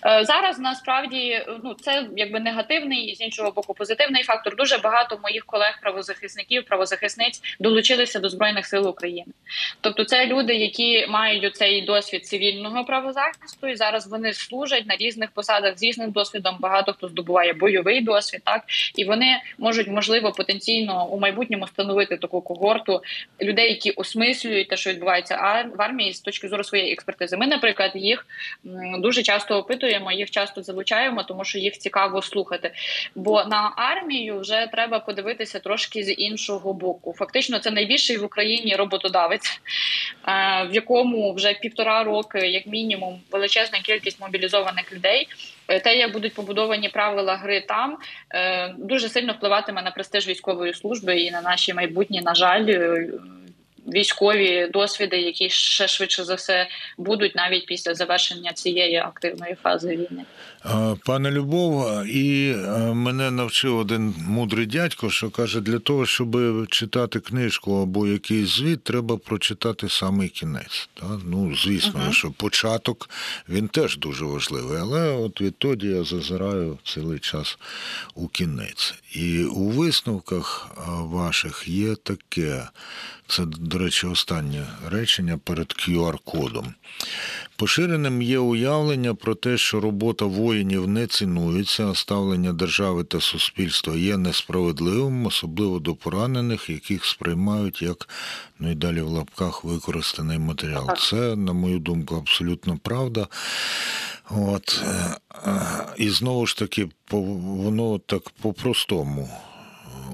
е, 0.06 0.26
зараз 0.26 0.60
насправді 0.60 1.46
ну 1.64 1.74
це 1.74 2.08
якби 2.18 2.40
негативний 2.40 3.06
і 3.06 3.16
з 3.16 3.22
іншого 3.22 3.52
боку 3.52 3.74
позитивний 3.74 4.24
фактор. 4.24 4.56
Дуже 4.56 4.78
багато 4.78 5.20
моїх 5.24 5.46
колег, 5.46 5.80
правозахисників, 5.82 6.66
правозахисниць 6.66 7.42
долучилися 7.60 8.20
до 8.20 8.30
збройних 8.30 8.66
сил 8.66 8.88
України. 8.88 9.32
Тобто, 9.82 10.04
це 10.04 10.26
люди, 10.26 10.56
які 10.56 11.08
мають 11.08 11.56
цей 11.56 11.82
досвід 11.82 12.26
цивільного 12.26 12.86
правозахисту, 12.86 13.68
і 13.68 13.76
зараз 13.76 14.08
вони 14.08 14.34
служать 14.34 14.86
на 14.88 14.96
різних 14.96 15.32
посадах 15.32 15.78
з 15.78 15.84
різним 15.92 16.12
досвідом. 16.12 16.58
Багато 16.60 16.94
хто 16.94 17.08
здобуває 17.08 17.54
бойовий 17.54 18.02
досвід, 18.02 18.42
так 18.46 18.64
і 18.96 19.06
вони 19.06 19.38
можуть 19.58 19.88
можливо 19.88 20.32
потенційно 20.32 21.08
у 21.08 21.20
майбутньому 21.20 21.68
становити 21.68 22.18
таку 22.18 22.42
когорту 22.42 23.02
людей, 23.42 23.70
які 23.70 23.92
осмислюють 23.92 24.68
те, 24.68 24.78
що 24.78 24.90
відбувається 24.90 25.36
в 25.76 25.82
армії 25.82 26.14
з 26.14 26.20
точки 26.20 26.48
зору 26.48 26.64
своєї 26.64 26.94
експертизи. 26.94 27.38
Ми, 27.38 27.48
наприклад, 27.48 27.92
їх 27.96 28.26
дуже 29.00 29.24
часто 29.24 29.58
опитуємо, 29.58 30.12
їх 30.12 30.32
часто 30.32 30.64
залучаємо, 30.64 31.24
тому 31.24 31.46
що 31.46 31.60
їх 31.60 31.78
цікаво 31.78 32.22
слухати. 32.22 32.72
Бо 33.16 33.44
на 33.44 33.74
армію 33.76 34.40
вже 34.40 34.68
треба 34.72 35.00
подивитися 35.00 35.60
трошки 35.60 36.04
з 36.04 36.14
іншого 36.14 36.74
боку. 36.74 37.14
Фактично, 37.18 37.60
це 37.60 37.72
найбільший 37.72 38.18
в 38.18 38.24
Україні 38.24 38.76
роботодавець, 38.76 39.62
е, 40.28 40.68
в 40.72 40.76
якому 40.76 41.34
вже 41.34 41.54
півтора 41.54 42.04
роки, 42.04 42.40
як 42.40 42.68
мінімум, 42.68 43.22
величезна 43.32 43.80
кількість 43.80 44.22
мобілізованих 44.22 44.94
людей. 44.94 45.28
Е, 45.68 45.80
Те, 45.80 45.98
як 45.98 46.12
будуть 46.12 46.34
побудовані 46.34 46.90
правила 46.90 47.36
гри 47.36 47.62
там, 47.62 47.98
е, 48.30 48.74
дуже 48.78 49.10
сильно 49.10 49.34
впливатиме 49.34 49.82
на 49.82 49.92
престиж 49.92 50.28
військової 50.28 50.74
служби 50.74 51.20
і 51.20 51.32
на 51.32 51.42
наші 51.42 51.74
майбутні, 51.74 52.22
на 52.22 52.36
жаль, 52.36 52.66
е, 52.68 53.08
військові 53.88 54.70
досвіди, 54.74 55.18
які 55.18 55.50
ще 55.50 55.88
швидше 55.88 56.24
за 56.24 56.36
все 56.36 56.68
будуть 56.98 57.36
навіть 57.36 57.66
після 57.66 57.96
завершення 57.96 58.54
цієї 58.54 58.96
активної 58.98 59.56
фази 59.64 59.90
війни. 59.90 60.24
Пане 61.06 61.32
Любов, 61.32 62.06
і 62.06 62.52
е, 62.52 62.68
мене 62.94 63.32
навчив 63.32 63.78
один 63.78 64.14
мудрий 64.28 64.66
дядько, 64.66 65.10
що 65.10 65.30
каже, 65.30 65.62
для 65.62 65.80
того, 65.80 66.06
щоб 66.06 66.38
читати 66.68 67.20
книжку 67.20 67.82
або 67.82 68.08
якийсь 68.08 68.50
звіт, 68.50 68.84
треба 68.84 69.18
прочитати 69.18 69.90
самий 69.90 70.30
кінець. 70.30 70.90
Та? 70.94 71.06
Ну, 71.26 71.56
звісно, 71.56 72.00
Мгм. 72.00 72.14
що 72.14 72.32
початок 72.32 73.10
він 73.50 73.68
теж 73.68 73.98
дуже 73.98 74.26
важливий, 74.26 74.78
але 74.82 75.10
от 75.10 75.42
відтоді 75.42 75.88
я 75.88 76.04
зазираю 76.04 76.78
цілий 76.84 77.20
час 77.20 77.58
у 78.16 78.28
кінець. 78.28 78.94
І 79.12 79.44
у 79.44 79.70
висновках 79.70 80.68
ваших 80.88 81.68
є 81.68 81.96
таке. 81.96 82.68
Це, 83.28 83.46
до 83.46 83.78
речі, 83.78 84.08
останнє 84.08 84.68
речення 84.90 85.38
перед 85.38 85.68
QR-кодом. 85.68 86.74
Поширеним 87.62 88.22
є 88.22 88.40
уявлення 88.40 89.16
про 89.16 89.36
те, 89.36 89.58
що 89.58 89.80
робота 89.80 90.26
воїнів 90.26 90.88
не 90.88 91.08
цінується, 91.08 91.88
а 91.88 91.96
ставлення 91.96 92.54
держави 92.54 93.04
та 93.04 93.22
суспільства 93.22 93.96
є 93.96 94.18
несправедливим, 94.18 95.26
особливо 95.26 95.80
до 95.80 95.96
поранених, 95.96 96.70
яких 96.70 97.06
сприймають 97.06 97.82
як 97.82 98.10
ну 98.60 98.72
і 98.72 98.76
далі 98.76 99.02
в 99.02 99.08
лапках 99.08 99.64
використаний 99.64 100.40
матеріал. 100.40 100.98
Це, 100.98 101.36
на 101.36 101.54
мою 101.54 101.80
думку, 101.80 102.16
абсолютно 102.16 102.80
правда. 102.84 103.28
От, 104.30 104.84
е, 104.86 105.18
е, 105.46 105.62
і 105.98 106.10
знову 106.10 106.48
ж 106.48 106.58
таки, 106.58 106.90
воно 107.12 108.00
так 108.00 108.30
по-простому 108.42 109.30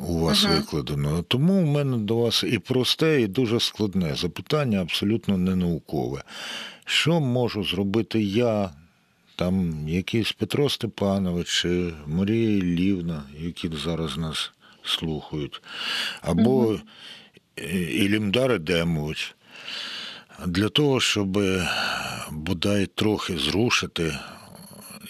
у 0.07 0.19
вас 0.19 0.43
Мгм. 0.43 0.55
викладено. 0.55 1.23
Тому 1.27 1.61
в 1.61 1.65
мене 1.65 1.97
до 1.97 2.17
вас 2.17 2.43
і 2.43 2.59
просте, 2.59 3.21
і 3.21 3.27
дуже 3.27 3.59
складне 3.59 4.15
запитання, 4.15 4.81
абсолютно 4.81 5.37
не 5.37 5.55
наукове. 5.55 6.23
Що 6.85 7.19
можу 7.19 7.63
зробити 7.63 8.23
я, 8.23 8.69
там 9.35 9.87
якийсь 9.89 10.31
Петро 10.31 10.69
Степанович 10.69 11.47
чи 11.47 11.93
Марія 12.07 12.57
Іллівна, 12.57 13.23
які 13.39 13.69
зараз 13.83 14.17
нас 14.17 14.51
слухають, 14.83 15.61
або 16.21 16.79
е, 17.57 17.81
Ілімдар 17.81 18.51
Едемович, 18.51 19.35
для 20.45 20.69
того, 20.69 20.99
щоб 20.99 21.39
бодай 22.31 22.85
трохи 22.85 23.37
зрушити 23.37 24.19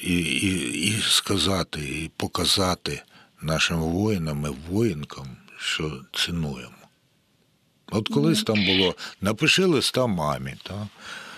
і, 0.04 0.20
і, 0.20 0.70
і 0.88 1.02
сказати, 1.02 1.80
і 1.80 2.12
показати 2.18 3.02
нашим 3.42 3.78
воїнам 3.80 4.46
і 4.46 4.72
воїнкам, 4.72 5.28
що 5.58 6.02
цінуємо. 6.14 6.72
От 7.92 8.08
колись 8.10 8.44
там 8.44 8.66
було 8.66 8.96
напиши 9.22 9.66
листа 9.66 10.08
мамі, 10.08 10.56
та? 10.64 10.88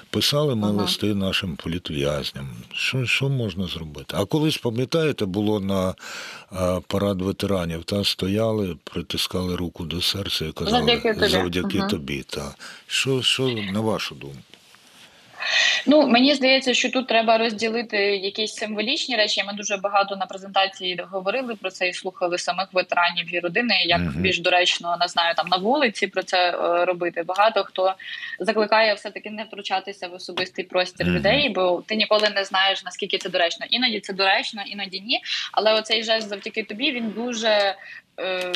писали 0.09 0.55
ми 0.55 0.67
Ага. 0.67 0.81
листи 0.81 1.15
нашим 1.15 1.55
політв'язням. 1.55 2.47
Що, 2.73 3.05
що 3.05 3.29
можна 3.29 3.67
зробити? 3.67 4.15
А 4.17 4.25
колись, 4.25 4.57
пам'ятаєте, 4.57 5.25
було 5.25 5.59
на 5.59 5.95
а, 6.51 6.79
парад 6.87 7.21
ветеранів, 7.21 7.83
та 7.83 8.03
стояли, 8.03 8.77
притискали 8.83 9.55
руку 9.55 9.83
до 9.85 10.01
серця 10.01 10.45
і 10.45 10.51
казали 10.51 10.77
Завдяки 10.77 11.13
тобі. 11.13 11.27
завдяки 11.27 11.77
Ага. 11.77 11.87
тобі. 11.87 12.23
Та. 12.23 12.55
Що, 12.87 13.21
що 13.21 13.47
на 13.47 13.79
вашу 13.79 14.15
думку? 14.15 14.37
Ну 15.85 16.07
мені 16.07 16.35
здається, 16.35 16.73
що 16.73 16.91
тут 16.91 17.07
треба 17.07 17.37
розділити 17.37 17.97
якісь 17.97 18.55
символічні 18.55 19.15
речі. 19.15 19.43
Ми 19.47 19.53
дуже 19.53 19.77
багато 19.77 20.15
на 20.15 20.25
презентації 20.25 21.01
говорили 21.11 21.55
про 21.55 21.69
це 21.71 21.87
і 21.87 21.93
слухали 21.93 22.37
самих 22.37 22.67
ветеранів 22.73 23.35
і 23.35 23.39
родини. 23.39 23.75
Як 23.85 23.99
Мгм. 23.99 24.13
більш 24.21 24.39
доречно 24.39 24.97
не 24.99 25.07
знаю, 25.07 25.35
там 25.35 25.47
на 25.47 25.57
вулиці 25.57 26.07
про 26.07 26.23
це 26.23 26.49
е, 26.51 26.85
робити. 26.85 27.23
Багато 27.23 27.63
хто 27.63 27.95
закликає 28.39 28.93
все 28.93 29.11
таки 29.11 29.29
не 29.29 29.43
втручатися 29.43 30.07
в 30.07 30.13
особистий 30.13 30.65
простір 30.65 31.05
Мгм. 31.07 31.15
людей, 31.15 31.49
бо 31.49 31.83
ти 31.87 31.95
ніколи 31.95 32.29
не 32.29 32.43
знаєш 32.45 32.83
наскільки 32.83 33.17
це 33.17 33.29
доречно. 33.29 33.65
Іноді 33.69 33.99
це 33.99 34.13
доречно, 34.13 34.61
іноді 34.65 34.99
ні. 34.99 35.21
Але 35.51 35.73
оцей 35.73 36.03
жест 36.03 36.29
завдяки 36.29 36.63
тобі 36.63 36.91
він 36.91 37.09
дуже. 37.09 37.75
Е, 38.21 38.51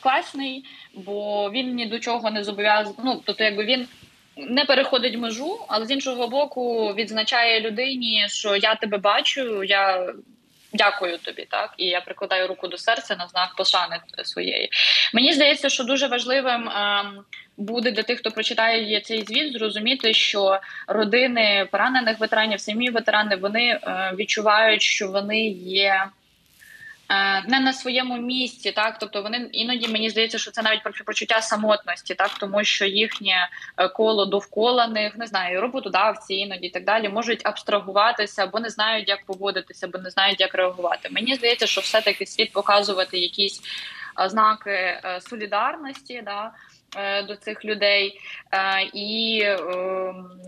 класний, 0.00 0.64
бо 0.94 1.50
він 1.50 1.74
ні 1.74 1.86
до 1.86 1.98
чого 1.98 2.30
не 2.30 2.44
зобов'язаний. 2.44 2.98
Ну 3.04 3.22
тобто, 3.24 3.44
якби 3.44 3.64
він 3.64 3.88
не 4.36 4.64
переходить 4.64 5.18
межу, 5.18 5.58
але 5.68 5.86
з 5.86 5.90
іншого 5.90 6.28
боку 6.28 6.94
відзначає 6.94 7.60
людині, 7.60 8.26
що 8.28 8.56
я 8.56 8.74
тебе 8.74 8.98
бачу, 8.98 9.64
я 9.64 10.12
дякую 10.72 11.18
тобі, 11.18 11.46
так 11.50 11.74
і 11.76 11.86
я 11.86 12.00
прикладаю 12.00 12.48
руку 12.48 12.68
до 12.68 12.78
серця 12.78 13.16
на 13.16 13.28
знак 13.28 13.54
пошани 13.56 14.00
своєї. 14.24 14.70
Мені 15.14 15.32
здається, 15.32 15.68
що 15.68 15.84
дуже 15.84 16.06
важливим. 16.06 16.68
ем, 16.68 17.24
Буде 17.56 17.90
для 17.90 18.02
тих, 18.02 18.18
хто 18.18 18.30
прочитає 18.30 19.00
цей 19.00 19.24
звіт, 19.24 19.52
зрозуміти, 19.52 20.14
що 20.14 20.60
родини 20.86 21.68
поранених 21.70 22.20
ветеранів, 22.20 22.60
самі 22.60 22.90
ветерани, 22.90 23.36
вони 23.36 23.64
е, 23.68 24.12
відчувають, 24.18 24.82
що 24.82 25.08
вони 25.08 25.48
є 25.48 26.04
не 27.48 27.60
на 27.60 27.72
своєму 27.72 28.16
місці, 28.16 28.72
так 28.72 28.98
тобто 28.98 29.22
вони 29.22 29.48
іноді 29.52 29.88
мені 29.88 30.10
здається, 30.10 30.38
що 30.38 30.50
це 30.50 30.62
навіть 30.62 30.82
про 30.82 30.92
почуття 31.06 31.40
самотності, 31.40 32.14
так 32.14 32.30
тому 32.40 32.64
що 32.64 32.84
їхнє 32.84 33.48
е, 33.76 33.88
коло 33.88 34.26
довкола 34.26 34.86
них 34.86 35.16
не 35.16 35.26
знаю, 35.26 35.60
роботодавці 35.60 36.34
іноді 36.34 36.66
і 36.66 36.70
так 36.70 36.84
далі 36.84 37.08
можуть 37.08 37.46
абстрагуватися, 37.46 38.46
бо 38.46 38.60
не 38.60 38.68
знають, 38.68 39.08
як 39.08 39.24
поводитися, 39.24 39.88
бо 39.88 39.98
не 39.98 40.10
знають, 40.10 40.40
як 40.40 40.54
реагувати. 40.54 41.08
Мені 41.10 41.34
здається, 41.34 41.66
що 41.66 41.80
все 41.80 42.00
таки 42.00 42.26
слід 42.26 42.52
показувати 42.52 43.18
якісь 43.18 43.62
е, 44.20 44.28
знаки 44.28 44.70
е, 44.70 45.20
солідарності. 45.20 46.22
Да, 46.24 46.50
е, 46.96 47.22
До 47.22 47.36
цих 47.36 47.64
людей 47.64 48.20
е, 48.52 48.82
і 48.82 49.40
е, 49.42 49.58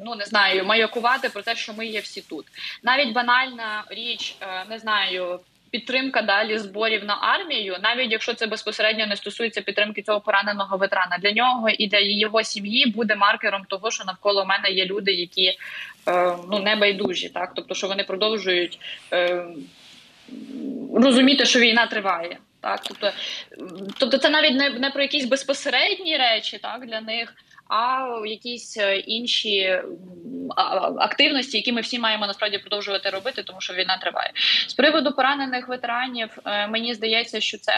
ну 0.05 0.15
не 0.15 0.25
знаю, 0.25 0.65
маякувати 0.65 1.29
про 1.29 1.43
те, 1.43 1.57
що 1.57 1.73
ми 1.73 1.87
є 1.87 2.01
всі 2.01 2.21
тут. 2.21 2.47
Навіть 2.83 3.13
банальна 3.13 3.85
річ, 3.91 4.37
е, 4.41 4.65
не 4.71 4.79
знаю, 4.79 5.41
підтримка 5.75 6.23
далі 6.23 6.59
зборів 6.59 7.05
на 7.05 7.19
армію, 7.21 7.77
навіть 7.83 8.13
якщо 8.13 8.35
це 8.35 8.47
безпосередньо 8.47 9.07
не 9.07 9.17
стосується 9.17 9.61
підтримки 9.61 10.03
цього 10.03 10.21
пораненого 10.21 10.77
ветерана, 10.77 11.19
для 11.19 11.33
нього 11.33 11.69
і 11.69 11.87
для 11.87 11.99
його 11.99 12.43
сім'ї 12.43 12.87
буде 12.87 13.17
маркером 13.17 13.65
того, 13.69 13.91
що 13.91 14.05
навколо 14.05 14.45
мене 14.45 14.71
є 14.71 14.85
люди, 14.85 15.13
які 15.13 15.47
е, 16.09 16.37
ну 16.51 16.59
не 16.59 16.77
байдужі, 16.77 17.29
так? 17.29 17.53
Тобто, 17.55 17.75
що 17.75 17.89
вони 17.89 18.05
продовжують 18.05 18.79
е, 19.13 19.45
розуміти, 20.95 21.45
що 21.45 21.61
війна 21.61 21.87
триває. 21.87 22.39
Так, 22.61 22.81
тобто, 22.89 23.13
тобто 23.99 24.19
це 24.19 24.31
навіть 24.31 24.55
не, 24.55 24.71
не 24.71 24.91
про 24.91 25.03
якісь 25.03 25.25
безпосередні 25.25 26.17
речі, 26.17 26.59
так 26.59 26.87
для 26.87 27.01
них, 27.01 27.35
а 27.75 28.07
якісь 28.27 28.77
е, 28.77 28.97
інші 28.97 29.81
активності, 30.99 31.57
які 31.57 31.73
ми 31.73 31.81
всі 31.81 31.99
маємо 31.99 32.27
насправді 32.27 32.59
продовжувати 32.59 33.11
робити, 33.11 33.43
тому 33.43 33.61
що 33.61 33.75
війна 33.75 33.99
триває. 34.03 34.31
З 34.69 34.75
приводу 34.75 35.13
поранених 35.13 35.69
ветеранів, 35.69 36.29
е, 36.47 36.69
мені 36.69 36.95
здається, 36.95 37.41
що 37.41 37.59
це. 37.59 37.73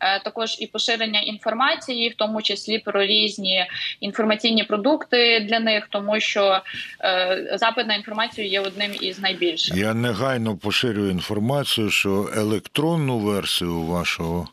е, 0.00 0.20
Також 0.24 0.56
і 0.60 0.66
поширення 0.66 1.20
інформації, 1.20 2.08
в 2.08 2.14
тому 2.14 2.42
числі 2.42 2.78
про 2.78 3.04
різні 3.04 3.66
інформаційні 4.00 4.64
продукти 4.64 5.40
для 5.48 5.60
них, 5.60 5.86
тому 5.90 6.20
що 6.20 6.60
е, 7.04 7.56
запит 7.60 7.86
на 7.86 7.94
інформацію 7.94 8.48
є 8.48 8.60
одним 8.60 8.90
із 9.00 9.18
найбільших. 9.18 9.76
Я 9.76 9.94
негайно 9.94 10.56
поширюю 10.56 11.10
інформацію, 11.10 11.90
що 11.90 12.28
електронну 12.36 13.18
версію 13.18 13.82
вашого 13.82 14.48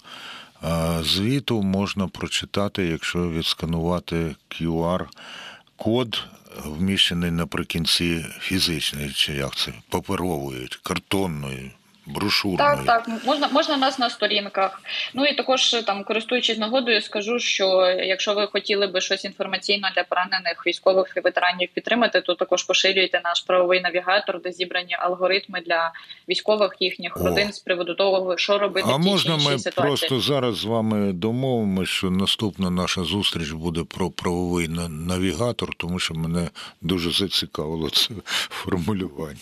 звіту 1.01 1.63
можна 1.63 2.07
прочитати, 2.07 2.85
якщо 2.85 3.29
відсканувати 3.29 4.35
QR-код, 4.49 6.23
вміщений 6.65 7.31
наприкінці 7.31 8.25
фізичної, 8.39 9.11
чи 9.11 9.33
як 9.33 9.55
це, 9.55 9.73
паперової, 9.89 10.69
картонної, 10.83 11.71
брошурної. 12.05 12.57
Так, 12.57 12.85
так, 12.85 13.25
можна 13.25 13.47
можна 13.47 13.77
нас 13.77 13.99
на 13.99 14.09
сторінках. 14.09 14.81
Ну 15.13 15.25
і 15.25 15.35
також 15.35 15.69
там, 15.85 16.03
користуючись 16.03 16.57
нагодою, 16.57 17.01
скажу, 17.01 17.39
що 17.39 17.95
якщо 18.05 18.33
ви 18.33 18.47
хотіли 18.47 18.87
би 18.87 19.01
щось 19.01 19.25
інформаційно 19.25 19.87
для 19.95 20.03
поранених 20.03 20.67
військових 20.67 21.13
і 21.17 21.19
ветеранів 21.19 21.69
підтримати, 21.73 22.21
то 22.21 22.35
також 22.35 22.63
поширюйте 22.63 23.21
наш 23.23 23.41
правовий 23.41 23.81
навігатор, 23.81 24.41
де 24.41 24.51
зібрані 24.51 24.95
алгоритми 24.99 25.61
для 25.65 25.91
військових 26.29 26.75
їхніх 26.79 27.17
О. 27.17 27.23
родин 27.23 27.53
з 27.53 27.59
приводу 27.59 27.95
того, 27.95 28.37
що 28.37 28.57
робити 28.57 28.87
А 28.91 28.95
в 28.95 29.01
тій 29.01 29.09
можна 29.09 29.37
ми 29.37 29.59
ситуації. 29.59 29.71
просто 29.73 30.19
зараз 30.19 30.57
з 30.57 30.65
вами 30.65 31.13
домовимося, 31.13 31.91
що 31.91 32.11
наступна 32.11 32.69
наша 32.69 33.03
зустріч 33.03 33.51
буде 33.51 33.83
про 33.83 34.09
правовий 34.09 34.67
навігатор, 34.89 35.69
тому 35.77 35.99
що 35.99 36.13
мене 36.13 36.49
дуже 36.81 37.11
зацікавило 37.11 37.89
це 37.89 38.09
формулювання. 38.49 39.37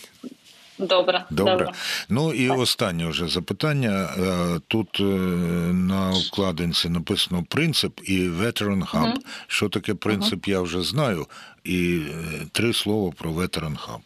Добре, 0.80 1.24
Добре. 1.30 1.52
добре. 1.52 1.72
Ну 2.08 2.32
і 2.32 2.50
останнє 2.50 3.06
вже 3.06 3.28
запитання. 3.28 4.08
Е, 4.18 4.60
Тут 4.68 5.00
е, 5.00 5.02
на 5.72 6.10
вкладинці 6.10 6.88
написано 6.88 7.44
принцип 7.48 8.00
і 8.04 8.20
Veteran 8.20 8.90
Hub. 8.90 9.08
Угу. 9.10 9.18
Що 9.46 9.68
таке 9.68 9.94
принцип, 9.94 10.48
я 10.48 10.60
вже 10.60 10.82
знаю. 10.82 11.26
І 11.64 12.00
е, 12.10 12.46
три 12.52 12.72
слова 12.72 13.12
про 13.16 13.30
Veteran 13.30 13.76
Hub. 13.86 14.00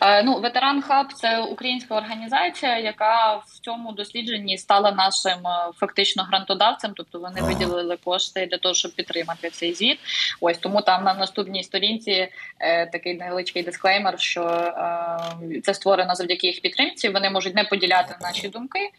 Е, 0.00 0.22
Ну, 0.22 0.40
ветеран 0.40 0.82
хаб 0.82 1.12
це 1.12 1.40
українська 1.40 1.96
організація, 1.96 2.78
яка 2.78 3.36
в 3.36 3.58
цьому 3.60 3.92
дослідженні 3.92 4.58
стала 4.58 4.92
нашим 4.92 5.46
е, 5.46 5.70
фактично 5.76 6.22
грантодавцем. 6.22 6.92
Тобто 6.96 7.18
вони 7.18 7.36
Ага. 7.38 7.46
виділили 7.48 7.96
кошти 8.04 8.46
для 8.50 8.58
того, 8.58 8.74
щоб 8.74 8.92
підтримати 8.94 9.50
цей 9.50 9.74
звіт. 9.74 9.98
Ось 10.40 10.58
тому 10.58 10.82
там 10.82 11.04
на 11.04 11.14
наступній 11.14 11.62
сторінці 11.62 12.28
е, 12.60 12.86
такий 12.86 13.14
невеличкий 13.14 13.62
дисклеймер, 13.62 14.20
що 14.20 14.42
е, 14.42 15.60
це 15.64 15.74
створено 15.74 16.14
завдяки 16.14 16.46
їх 16.46 16.60
підтримці. 16.60 17.08
Вони 17.08 17.30
можуть 17.30 17.54
не 17.54 17.64
поділяти 17.64 18.16
наші 18.20 18.48
думки. 18.48 18.90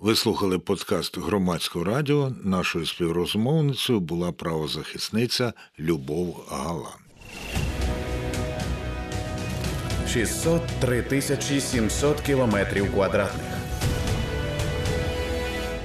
Ви 0.00 0.14
слухали 0.16 0.58
подкаст 0.58 1.18
громадського 1.18 1.84
радіо. 1.84 2.32
Нашою 2.44 2.86
співрозмовницею 2.86 4.00
була 4.00 4.32
правозахисниця 4.32 5.52
Любов 5.78 6.46
Галан. 6.50 6.99
603 10.12 11.02
тисячі 11.02 11.60
700 11.60 12.20
кілометрів 12.20 12.92
квадратних 12.92 13.46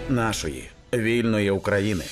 нашої 0.09 0.69
вільної 0.93 1.51
України. 1.51 2.03